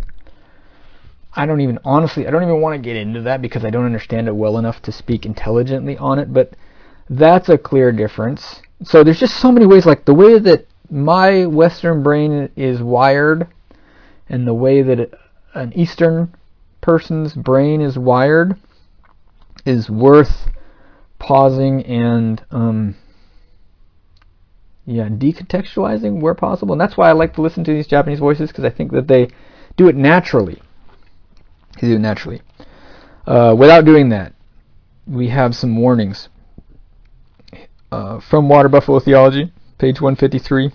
[1.34, 3.86] I don't even honestly, I don't even want to get into that because I don't
[3.86, 6.56] understand it well enough to speak intelligently on it, but
[7.10, 11.46] that's a clear difference so there's just so many ways like the way that my
[11.46, 13.48] western brain is wired
[14.28, 15.14] and the way that
[15.54, 16.34] an eastern
[16.82, 18.56] person's brain is wired
[19.66, 20.50] is worth
[21.20, 22.96] pausing and um,
[24.90, 26.74] yeah, decontextualizing where possible.
[26.74, 29.08] And that's why I like to listen to these Japanese voices because I think that
[29.08, 29.28] they
[29.78, 30.62] do it naturally.
[31.80, 32.42] They do it naturally.
[33.28, 34.34] Uh, without doing that,
[35.06, 36.30] we have some warnings.
[37.92, 40.72] Uh, from Water Buffalo Theology, page 153.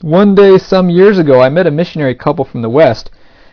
[0.00, 3.10] One day, some years ago, I met a missionary couple from the West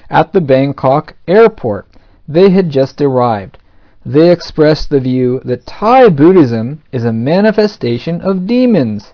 [0.10, 1.88] at the Bangkok airport.
[2.26, 3.58] They had just arrived.
[4.06, 9.12] They expressed the view that Thai Buddhism is a manifestation of demons.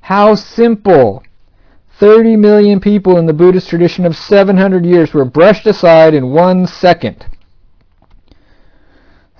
[0.00, 1.22] How simple!
[1.98, 6.66] 30 million people in the Buddhist tradition of 700 years were brushed aside in one
[6.66, 7.26] second.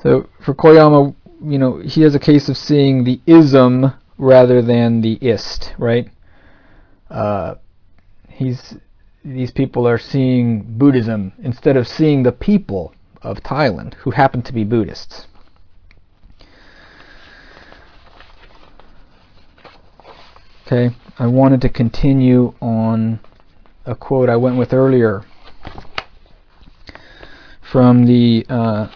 [0.02, 1.14] So for Koyama,
[1.44, 6.10] you know, he has a case of seeing the ism rather than the ist, right?
[7.10, 7.54] Uh,
[8.28, 8.76] he's
[9.24, 14.52] these people are seeing Buddhism instead of seeing the people of Thailand who happen to
[14.52, 15.26] be Buddhists.
[20.66, 23.20] Okay, I wanted to continue on
[23.86, 25.24] a quote I went with earlier
[27.70, 28.88] from the uh,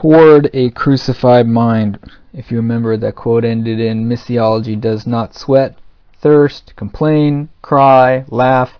[0.00, 1.98] Toward a Crucified Mind.
[2.32, 5.76] If you remember, that quote ended in Missiology does not sweat,
[6.22, 8.78] thirst, complain, cry, laugh,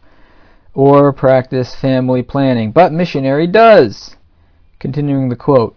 [0.73, 4.17] or practice family planning, but missionary does.
[4.79, 5.77] Continuing the quote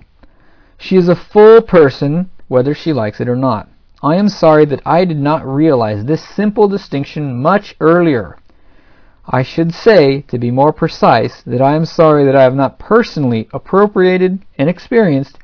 [0.77, 3.67] She is a full person, whether she likes it or not.
[4.01, 8.37] I am sorry that I did not realize this simple distinction much earlier.
[9.25, 12.77] I should say, to be more precise, that I am sorry that I have not
[12.77, 15.39] personally appropriated and experienced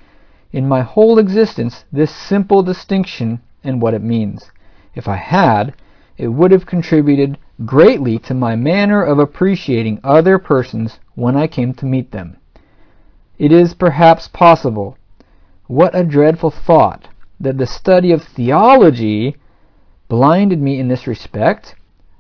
[0.52, 4.52] in my whole existence this simple distinction and what it means.
[4.96, 5.76] If I had,
[6.18, 11.74] it would have contributed greatly to my manner of appreciating other persons when I came
[11.76, 12.38] to meet them.
[13.38, 14.98] It is perhaps possible,
[15.68, 17.08] what a dreadful thought,
[17.40, 19.38] that the study of theology
[20.10, 21.76] blinded me in this respect?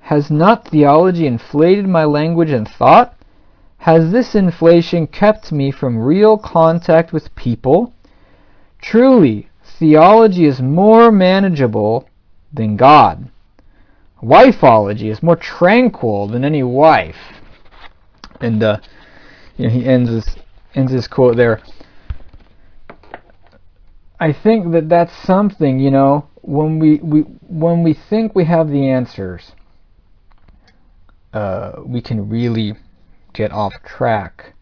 [0.09, 3.13] Has not theology inflated my language and thought?
[3.77, 7.93] Has this inflation kept me from real contact with people?
[8.81, 12.09] Truly, theology is more manageable
[12.51, 13.29] than God.
[14.23, 17.37] Wifeology is more tranquil than any wife.
[18.41, 18.77] And uh,
[19.57, 20.37] you know, he ends his
[20.73, 21.61] ends his quote there.
[24.19, 28.69] I think that that's something, you know, when we, we when we think we have
[28.69, 29.51] the answers,
[31.33, 32.75] uh, we can really
[33.33, 34.53] get off track.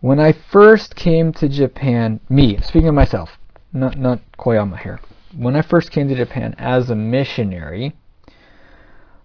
[0.00, 3.38] When I first came to Japan, me speaking of myself,
[3.72, 5.00] not not Koyama here.
[5.36, 7.94] When I first came to Japan as a missionary,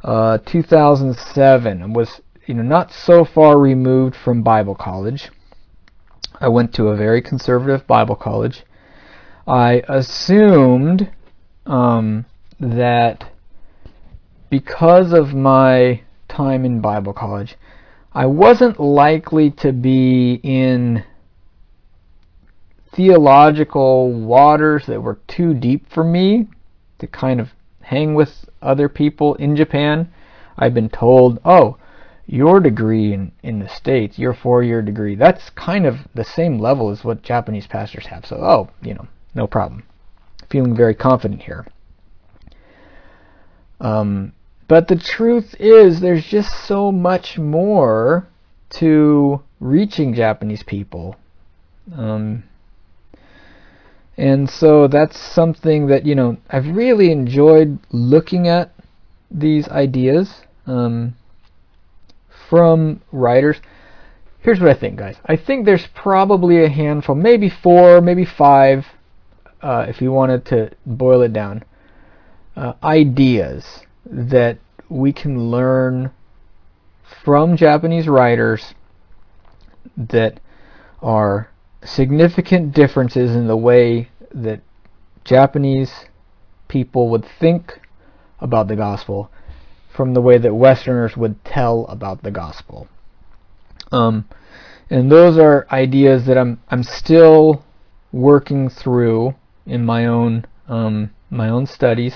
[0.03, 5.29] uh, 2007 was you know not so far removed from Bible college.
[6.41, 8.63] I went to a very conservative Bible college
[9.47, 11.11] I assumed
[11.67, 12.25] um,
[12.59, 13.31] that
[14.49, 16.01] because of my
[16.35, 17.55] time in Bible college,
[18.13, 21.03] I wasn't likely to be in
[22.93, 26.47] theological waters that were too deep for me
[26.99, 27.49] to kind of
[27.81, 30.11] hang with other people in Japan.
[30.57, 31.77] I've been told, oh,
[32.25, 36.57] your degree in, in the States, your four year degree, that's kind of the same
[36.57, 38.25] level as what Japanese pastors have.
[38.25, 39.83] So, oh, you know, no problem.
[40.49, 41.67] Feeling very confident here.
[43.79, 44.33] Um,
[44.67, 48.27] but the truth is, there's just so much more
[48.71, 51.15] to reaching Japanese people.
[51.95, 52.43] Um,
[54.17, 58.73] and so that's something that, you know, I've really enjoyed looking at
[59.29, 61.15] these ideas um,
[62.49, 63.57] from writers.
[64.39, 65.17] Here's what I think, guys.
[65.25, 68.85] I think there's probably a handful, maybe four, maybe five
[69.61, 71.63] uh, if you wanted to boil it down,
[72.55, 74.57] uh, ideas that
[74.89, 76.11] we can learn
[77.23, 78.73] from Japanese writers
[79.97, 80.39] that
[81.01, 81.49] are
[81.83, 84.61] significant differences in the way that
[85.23, 86.05] Japanese
[86.67, 87.79] people would think
[88.39, 89.29] about the gospel
[89.95, 92.87] from the way that Westerners would tell about the gospel.
[93.91, 94.27] Um,
[94.89, 97.63] and those are ideas that I'm I'm still
[98.11, 99.35] working through
[99.65, 102.15] in my own um, my own studies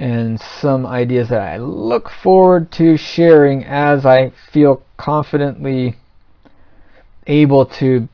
[0.00, 5.96] and some ideas that I look forward to sharing as I feel confidently
[7.26, 8.08] able to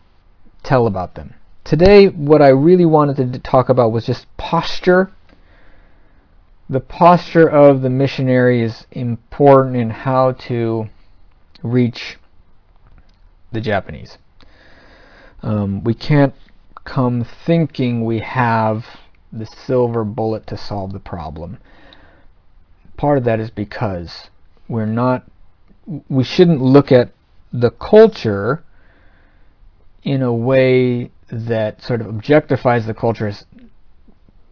[0.64, 1.34] tell about them.
[1.62, 5.12] Today, what I really wanted to talk about was just posture.
[6.68, 10.88] The posture of the missionary is important in how to
[11.62, 12.18] reach
[13.52, 14.18] the Japanese.
[15.40, 16.34] Um, we can't
[16.84, 18.86] come thinking we have
[19.32, 21.58] the silver bullet to solve the problem.
[22.96, 24.30] Part of that is because
[24.68, 25.24] we're not
[26.08, 27.12] we shouldn't look at
[27.52, 28.64] the culture
[30.02, 33.44] in a way that sort of objectifies the culture as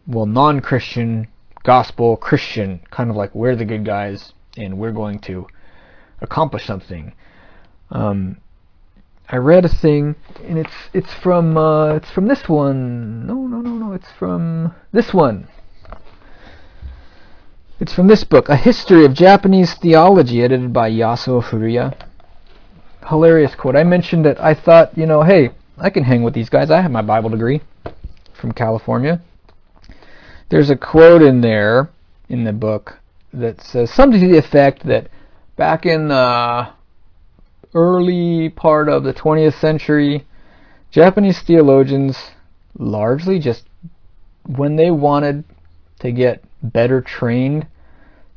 [0.07, 1.27] well non-Christian
[1.63, 5.47] gospel Christian kind of like we're the good guys and we're going to
[6.21, 7.13] accomplish something.
[7.91, 8.39] Um,
[9.29, 13.27] I read a thing, and it's it's from uh, it's from this one.
[13.27, 13.93] No, no, no, no.
[13.93, 15.49] It's from this one.
[17.81, 21.93] It's from this book, A History of Japanese Theology, edited by Yasuo Furuya.
[23.09, 23.75] Hilarious quote.
[23.75, 26.71] I mentioned that I thought, you know, hey, I can hang with these guys.
[26.71, 27.63] I have my Bible degree
[28.33, 29.21] from California.
[30.51, 31.91] There's a quote in there
[32.29, 33.01] in the book
[33.33, 35.09] that says something to the effect that
[35.57, 36.69] back in the
[37.75, 40.25] early part of the 20th century,
[40.93, 42.17] Japanese theologians
[42.79, 43.65] largely just
[44.47, 45.43] when they wanted
[45.99, 47.67] to get better trained,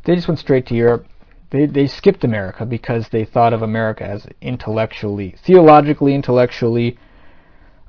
[0.06, 1.06] they just went straight to Europe.
[1.50, 6.98] They they skipped America because they thought of America as intellectually, theologically, intellectually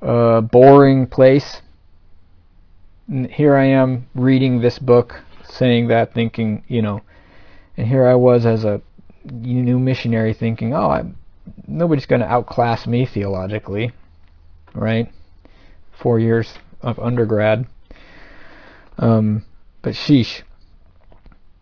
[0.00, 1.60] uh, boring place.
[3.08, 7.00] And here I am reading this book, saying that, thinking, you know,
[7.76, 8.82] and here I was as a
[9.24, 11.04] new missionary, thinking, oh, I,
[11.66, 13.92] nobody's going to outclass me theologically,
[14.74, 15.10] right?
[16.02, 17.66] Four years of undergrad.
[18.98, 19.44] Um,
[19.82, 20.42] but sheesh,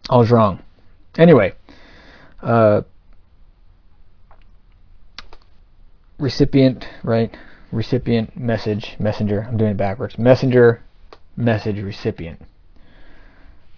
[0.08, 0.62] I was wrong.
[1.18, 1.54] Anyway,
[2.42, 2.82] uh,
[6.18, 7.36] recipient, right?
[7.72, 9.42] Recipient, message, messenger.
[9.48, 10.18] I'm doing it backwards.
[10.18, 10.82] Messenger,
[11.36, 12.40] message, recipient.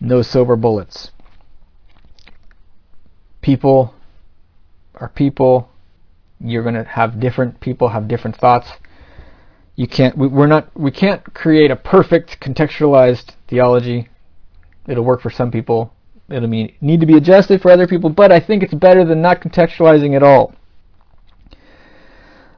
[0.00, 1.10] No silver bullets.
[3.40, 3.94] People
[4.94, 5.70] are people.
[6.40, 8.68] You're going to have different people have different thoughts.
[9.74, 10.16] You can't.
[10.16, 10.70] We, we're not.
[10.78, 14.08] We can't create a perfect contextualized theology
[14.88, 15.92] It'll work for some people.
[16.30, 19.22] It'll mean, need to be adjusted for other people, but I think it's better than
[19.22, 20.54] not contextualizing at all.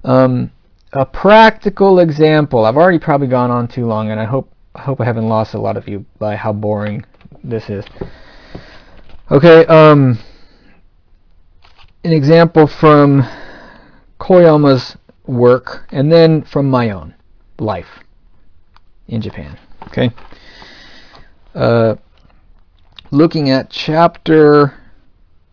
[0.05, 0.51] Um,
[0.93, 2.65] a practical example.
[2.65, 5.55] I've already probably gone on too long, and I hope I hope I haven't lost
[5.55, 7.05] a lot of you by how boring
[7.43, 7.85] this is.
[9.31, 10.19] Okay, um,
[12.05, 13.29] an example from
[14.21, 17.15] Koyama's work, and then from my own
[17.59, 18.01] life
[19.09, 19.59] in Japan.
[19.89, 20.11] Okay.
[21.55, 21.97] Uh,
[23.11, 24.75] looking at chapter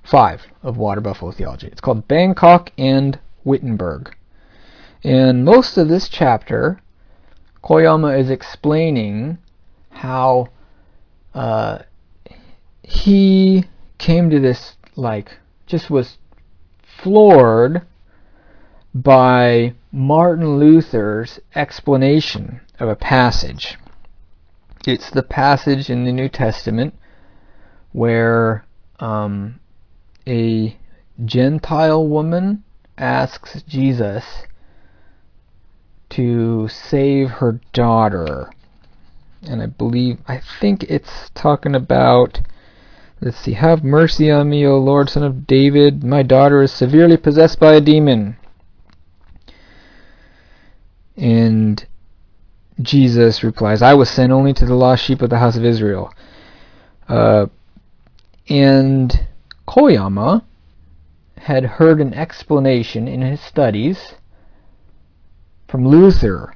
[0.04, 1.68] 5 of Water Buffalo Theology.
[1.68, 4.16] It's called Bangkok and Wittenberg.
[5.04, 6.80] And most of this chapter,
[7.64, 9.40] Koyama is explaining
[9.90, 10.50] how
[11.34, 11.80] uh,
[12.84, 13.66] he
[13.98, 16.18] came to this, like, just was
[16.82, 17.82] floored
[18.94, 23.78] by Martin Luther's explanation of a passage.
[24.86, 26.94] It's the passage in the New Testament
[27.98, 28.64] where
[29.00, 29.60] um,
[30.28, 30.78] a
[31.26, 32.64] Gentile woman
[32.96, 34.44] asks Jesus
[36.12, 38.52] to save her daughter.
[39.42, 42.40] And I believe, I think it's talking about,
[43.20, 46.04] let's see, have mercy on me, O Lord, son of David.
[46.04, 48.38] My daughter is severely possessed by a demon.
[51.16, 51.84] And
[52.80, 56.14] Jesus replies, I was sent only to the lost sheep of the house of Israel.
[57.10, 57.48] Uh,
[58.50, 59.28] and
[59.68, 60.44] Koyama
[61.38, 64.16] had heard an explanation in his studies
[65.68, 66.54] from Luther.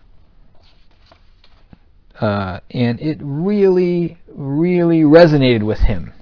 [2.19, 6.13] Uh, and it really, really resonated with him.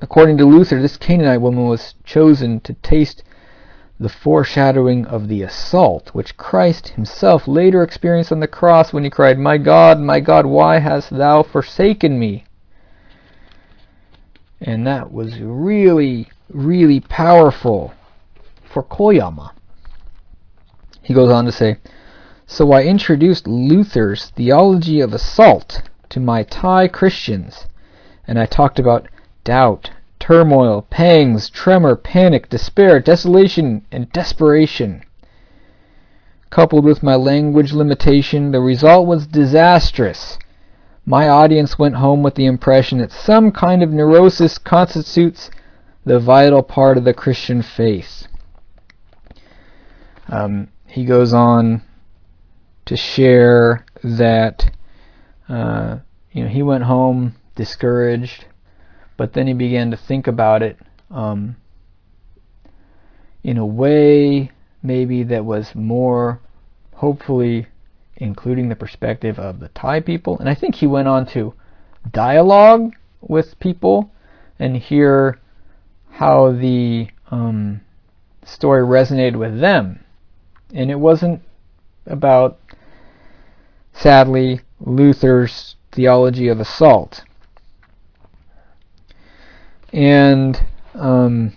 [0.00, 3.22] According to Luther, this Canaanite woman was chosen to taste
[3.98, 9.10] the foreshadowing of the assault which Christ himself later experienced on the cross when he
[9.10, 12.44] cried, My God, my God, why hast thou forsaken me?
[14.60, 17.94] And that was really, really powerful
[18.62, 19.52] for Koyama.
[21.02, 21.78] He goes on to say,
[22.46, 27.66] So I introduced Luther's theology of assault to my Thai Christians,
[28.26, 29.08] and I talked about
[29.44, 35.02] doubt, turmoil, pangs, tremor, panic, despair, desolation, and desperation.
[36.50, 40.38] Coupled with my language limitation, the result was disastrous
[41.10, 45.50] my audience went home with the impression that some kind of neurosis constitutes
[46.04, 48.28] the vital part of the Christian faith.
[50.28, 51.82] Um, he goes on
[52.84, 54.70] to share that
[55.48, 55.98] uh,
[56.30, 58.44] you know he went home discouraged,
[59.16, 60.78] but then he began to think about it
[61.10, 61.56] um,
[63.42, 66.38] in a way maybe that was more
[66.94, 67.66] hopefully
[68.20, 70.38] including the perspective of the Thai people.
[70.38, 71.54] And I think he went on to
[72.12, 74.12] dialogue with people
[74.58, 75.38] and hear
[76.10, 77.80] how the um,
[78.44, 80.04] story resonated with them.
[80.72, 81.42] And it wasn't
[82.06, 82.58] about,
[83.92, 87.22] sadly, Luther's theology of assault.
[89.92, 90.60] And
[90.94, 91.54] um,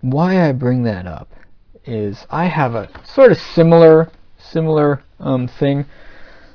[0.00, 1.28] why I bring that up
[1.84, 4.10] is I have a sort of similar
[4.50, 5.86] similar um, thing.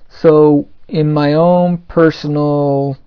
[0.10, 2.98] So in my own personal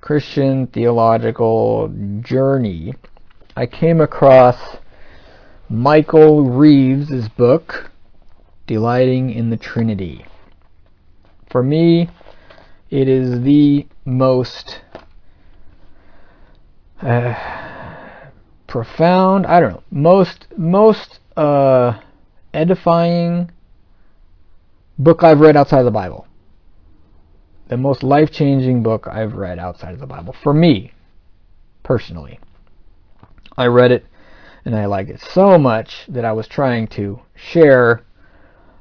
[0.00, 2.94] Christian theological journey,
[3.56, 4.76] I came across
[5.68, 7.90] Michael Reeves' book,
[8.66, 10.24] Delighting in the Trinity.
[11.50, 12.08] For me,
[12.90, 14.80] it is the most
[17.00, 17.34] uh,
[18.66, 21.98] profound, I don't know, most most uh,
[22.54, 23.50] edifying
[24.98, 26.26] book I've read outside of the Bible.
[27.68, 30.92] The most life-changing book I've read outside of the Bible for me
[31.82, 32.38] personally.
[33.56, 34.06] I read it
[34.64, 38.02] and I like it so much that I was trying to share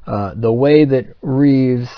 [0.07, 1.89] uh, the way that Reeves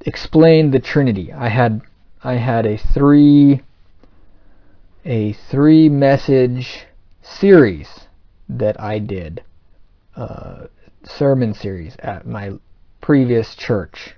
[0.00, 1.32] explained the Trinity.
[1.32, 1.82] I had
[2.22, 3.62] I had a three
[5.04, 6.86] a three message
[7.22, 7.88] series
[8.48, 9.42] that I did,
[10.16, 10.66] uh,
[11.04, 12.52] sermon series at my
[13.00, 14.14] previous church,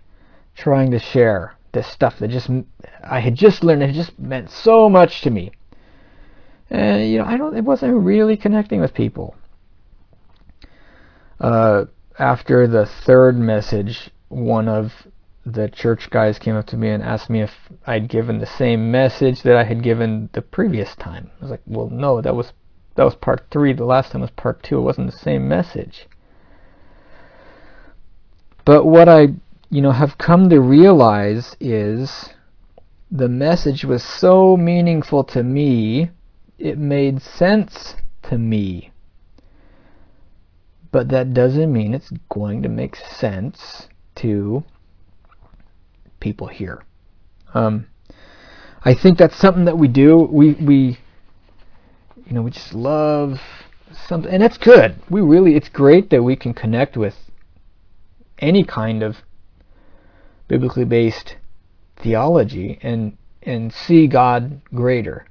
[0.57, 2.51] trying to share this stuff that just
[3.03, 3.83] I had just learned.
[3.83, 5.53] It just meant so much to me,
[6.71, 7.57] and you know I don't.
[7.57, 9.35] It wasn't really connecting with people.
[11.41, 11.87] Uh,
[12.19, 14.93] after the third message, one of
[15.45, 17.51] the church guys came up to me and asked me if
[17.87, 21.31] I'd given the same message that I had given the previous time.
[21.41, 22.53] I was like, well, no, that was
[22.95, 23.73] that was part three.
[23.73, 24.79] The last time was part two.
[24.79, 26.07] It wasn't the same message.
[28.65, 29.29] But what I,
[29.71, 32.31] you know, have come to realize is
[33.11, 36.11] the message was so meaningful to me,
[36.59, 38.91] it made sense to me.
[40.93, 44.63] But that doesn't mean it's going to make sense to
[46.21, 46.85] people here.
[47.55, 47.87] Um,
[48.85, 50.29] I think that's something that we do.
[50.31, 50.99] We we
[52.27, 53.41] you know we just love
[54.07, 54.97] something, and that's good.
[55.09, 57.15] We really it's great that we can connect with
[58.43, 59.17] any kind of
[60.49, 61.37] biblically based
[61.97, 65.27] theology and and see God greater.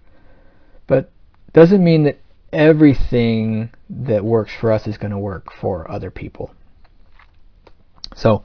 [0.87, 1.11] But
[1.53, 2.19] doesn't mean that
[2.51, 6.53] everything that works for us is going to work for other people.
[8.15, 8.43] So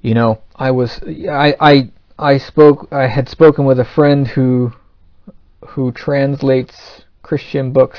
[0.00, 4.72] you know, I was I I I spoke I had spoken with a friend who
[5.70, 7.98] who translates Christian books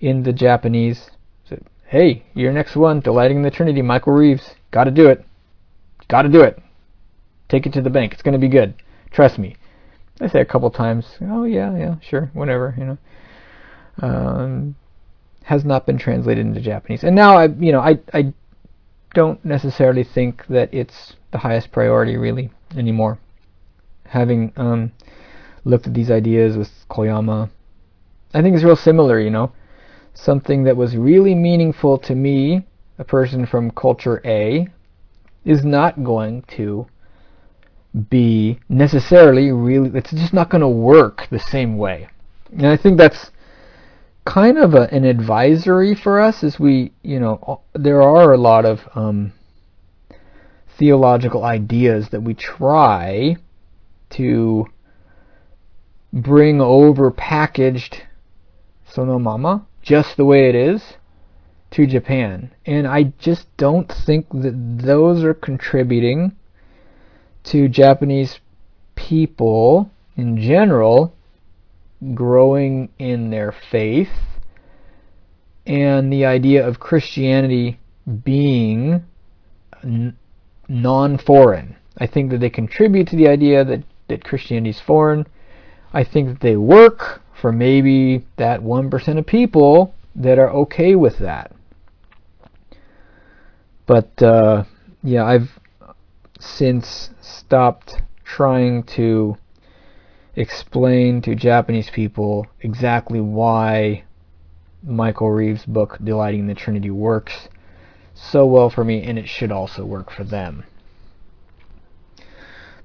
[0.00, 1.10] into Japanese.
[1.48, 4.54] Said, "Hey, your next one, Delighting in the Trinity, Michael Reeves.
[4.70, 5.24] Got to do it.
[6.08, 6.60] Got to do it.
[7.48, 8.12] Take it to the bank.
[8.12, 8.74] It's going to be good.
[9.10, 9.56] Trust me."
[10.20, 12.98] I say a couple times, "Oh yeah, yeah, sure, whatever," you know.
[14.02, 14.76] Um,
[15.44, 18.32] has not been translated into Japanese, and now I, you know, I I
[19.14, 23.18] don't necessarily think that it's the highest priority really anymore.
[24.06, 24.92] Having um,
[25.64, 27.50] looked at these ideas with Koyama,
[28.34, 29.52] I think it's real similar, you know.
[30.14, 32.66] Something that was really meaningful to me,
[33.00, 34.68] a person from culture A,
[35.44, 36.86] is not going to
[38.10, 42.08] be necessarily really, it's just not going to work the same way.
[42.52, 43.30] And I think that's
[44.26, 48.66] kind of a, an advisory for us as we, you know, there are a lot
[48.66, 49.32] of um,
[50.78, 53.34] theological ideas that we try
[54.10, 54.66] to
[56.12, 58.02] bring over packaged
[58.84, 60.94] sono mama just the way it is
[61.72, 62.50] to Japan.
[62.66, 66.32] And I just don't think that those are contributing
[67.44, 68.40] to Japanese
[68.96, 71.14] people in general
[72.14, 74.10] growing in their faith
[75.66, 77.78] and the idea of Christianity
[78.24, 79.04] being
[79.84, 80.16] n-
[80.68, 81.76] non-foreign.
[81.98, 85.26] I think that they contribute to the idea that, that Christianity is foreign.
[85.92, 91.18] I think that they work for maybe that 1% of people that are okay with
[91.18, 91.52] that.
[93.90, 94.62] But uh,
[95.02, 95.58] yeah, I've
[96.38, 99.36] since stopped trying to
[100.36, 104.04] explain to Japanese people exactly why
[104.84, 107.48] Michael Reeves' book Delighting in the Trinity works
[108.14, 110.62] so well for me and it should also work for them.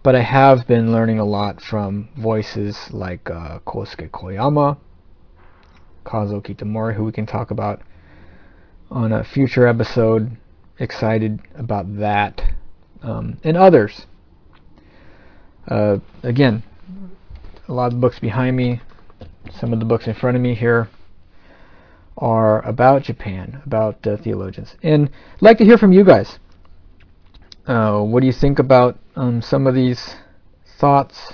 [0.02, 4.80] But I have been learning a lot from voices like uh, Kosuke Koyama,
[6.04, 7.84] Kazuo Kitamori, who we can talk about
[8.90, 10.36] on a future episode.
[10.80, 12.42] Excited about that.
[13.02, 14.06] Um, and others.
[15.68, 16.64] Uh, again,
[17.68, 18.82] a lot of the books behind me,
[19.60, 20.90] some of the books in front of me here
[22.18, 24.76] are about Japan, about uh, theologians.
[24.84, 26.40] And I'd like to hear from you guys.
[27.68, 30.16] Uh, what do you think about um, some of these
[30.80, 31.34] thoughts?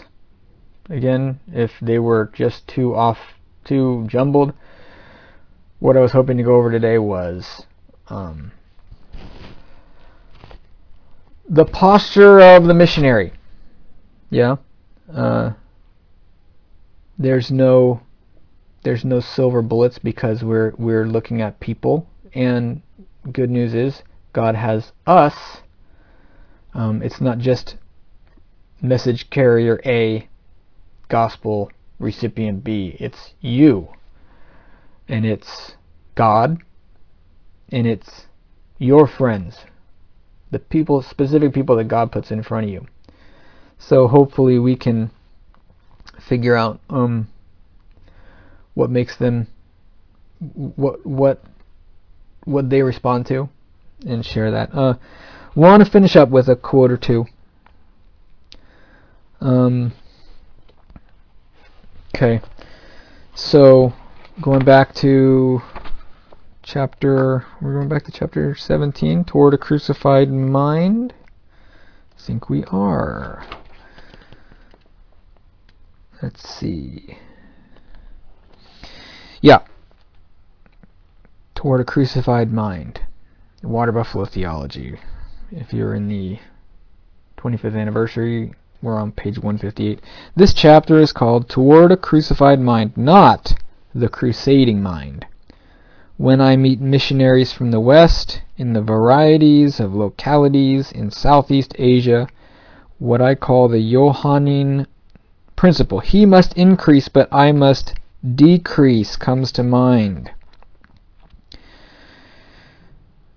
[0.90, 3.18] Again, if they were just too off,
[3.66, 4.54] too jumbled,
[5.80, 7.66] what I was hoping to go over today was
[8.08, 8.52] um,
[11.52, 13.34] the posture of the missionary.
[14.30, 14.56] Yeah.
[15.14, 15.52] Uh,
[17.20, 18.02] there's no
[18.84, 22.08] there's no silver bullets because we're we're looking at people.
[22.34, 22.82] And
[23.34, 25.36] good news is God has us.
[26.74, 27.76] Um, it's not just
[28.82, 30.30] message carrier A
[31.10, 32.96] gospel recipient B.
[32.98, 33.90] It's you.
[35.10, 35.76] And it's
[36.16, 36.64] God.
[37.70, 38.28] And it's
[38.80, 39.58] your friends
[40.52, 42.88] the people specific people that God puts in front of you
[43.78, 45.10] so hopefully we can
[46.20, 47.28] figure out um,
[48.74, 49.48] what makes them
[50.40, 51.44] what what
[52.46, 53.50] what they respond to
[54.06, 54.74] and share that.
[54.74, 54.96] Uh,
[55.56, 57.26] want to finish up with a quote or two.
[59.40, 59.94] Um,
[62.16, 62.42] okay,
[63.36, 63.94] so
[64.42, 65.62] going back to
[66.64, 71.14] chapter, we're going back to chapter 17, toward a crucified mind.
[72.18, 73.46] I think we are.
[76.22, 77.18] Let's see.
[79.42, 79.62] Yeah.
[81.56, 83.02] Toward a Crucified Mind.
[83.64, 85.00] Water Buffalo Theology.
[85.52, 86.40] If you're in the
[87.38, 88.54] 25th anniversary,
[88.84, 90.00] we're on page 158.
[90.36, 93.56] This chapter is called Toward a Crucified Mind, not
[93.96, 95.26] the Crusading Mind.
[96.22, 102.28] When I meet missionaries from the West, in the varieties of localities in Southeast Asia,
[103.00, 104.86] what I call the Johannine
[105.56, 107.96] principle, he must increase, but I must
[108.36, 110.30] decrease comes to mind.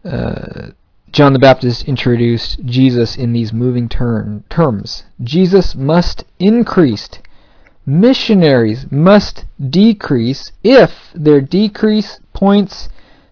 [0.05, 0.72] Uh,
[1.11, 5.05] John the Baptist introduced Jesus in these moving term, terms.
[5.22, 7.09] Jesus must increase.
[7.87, 12.89] Missionaries must decrease if their decrease points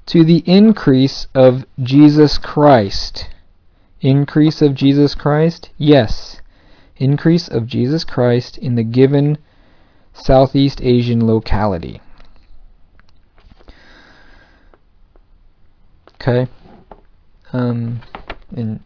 [0.07, 3.29] to the increase of Jesus Christ.
[4.01, 5.71] Increase of Jesus Christ?
[5.77, 6.41] Yes.
[6.97, 9.39] Increase of Jesus Christ in the given
[10.15, 12.01] Southeast Asian locality.
[16.15, 16.51] Okay.
[17.53, 18.01] Um,
[18.55, 18.81] and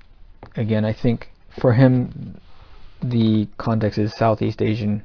[0.56, 2.40] again, I think for him,
[3.02, 5.02] the context is Southeast Asian.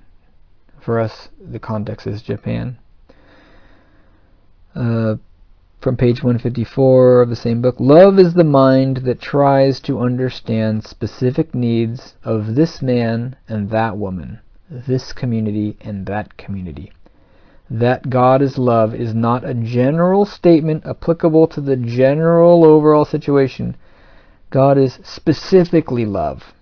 [0.80, 2.78] For us, the context is Japan.
[4.76, 5.16] Uh,
[5.82, 10.84] from page 154 of the same book Love is the mind that tries to understand
[10.86, 14.40] specific needs of this man and that woman
[14.72, 16.92] this community and that community.
[17.70, 23.76] That God is love is not a general statement applicable to the general overall situation.
[24.50, 26.54] God is specifically love.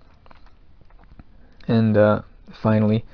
[1.66, 2.22] And uh,
[2.62, 3.04] finally,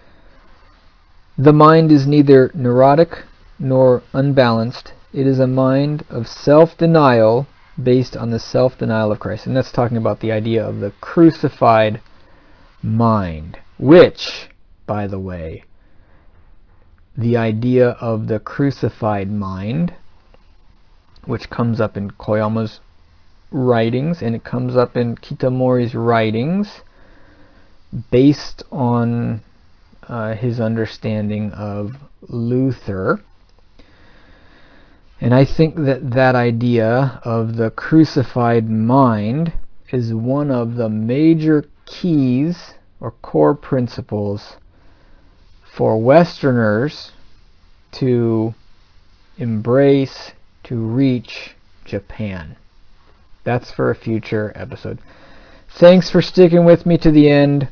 [1.38, 3.24] the mind is neither neurotic
[3.58, 4.92] nor unbalanced.
[5.12, 7.46] It is a mind of self denial
[7.82, 9.46] based on the self denial of Christ.
[9.46, 12.00] And that's talking about the idea of the crucified
[12.82, 14.48] mind, which
[14.86, 15.64] by the way,
[17.16, 19.94] the idea of the crucified mind,
[21.24, 22.80] which comes up in Koyama's
[23.50, 26.80] writings and it comes up in Kitamori's writings
[28.10, 29.42] based on
[30.08, 31.92] uh, his understanding of
[32.28, 33.20] Luther.
[35.20, 39.52] And I think that that idea of the crucified mind
[39.90, 44.56] is one of the major keys or core principles
[45.74, 47.12] for Westerners
[47.92, 48.54] to
[49.38, 50.32] embrace,
[50.64, 51.54] to reach
[51.84, 52.56] Japan.
[53.44, 54.98] That's for a future episode.
[55.78, 57.68] Thanks for sticking with me to the end,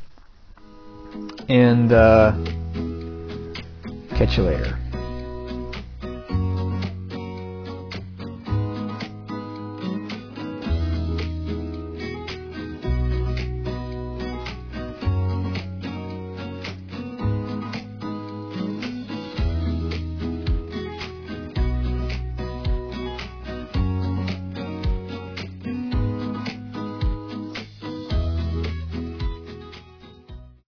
[1.49, 2.31] and uh,
[4.15, 4.84] catch you later.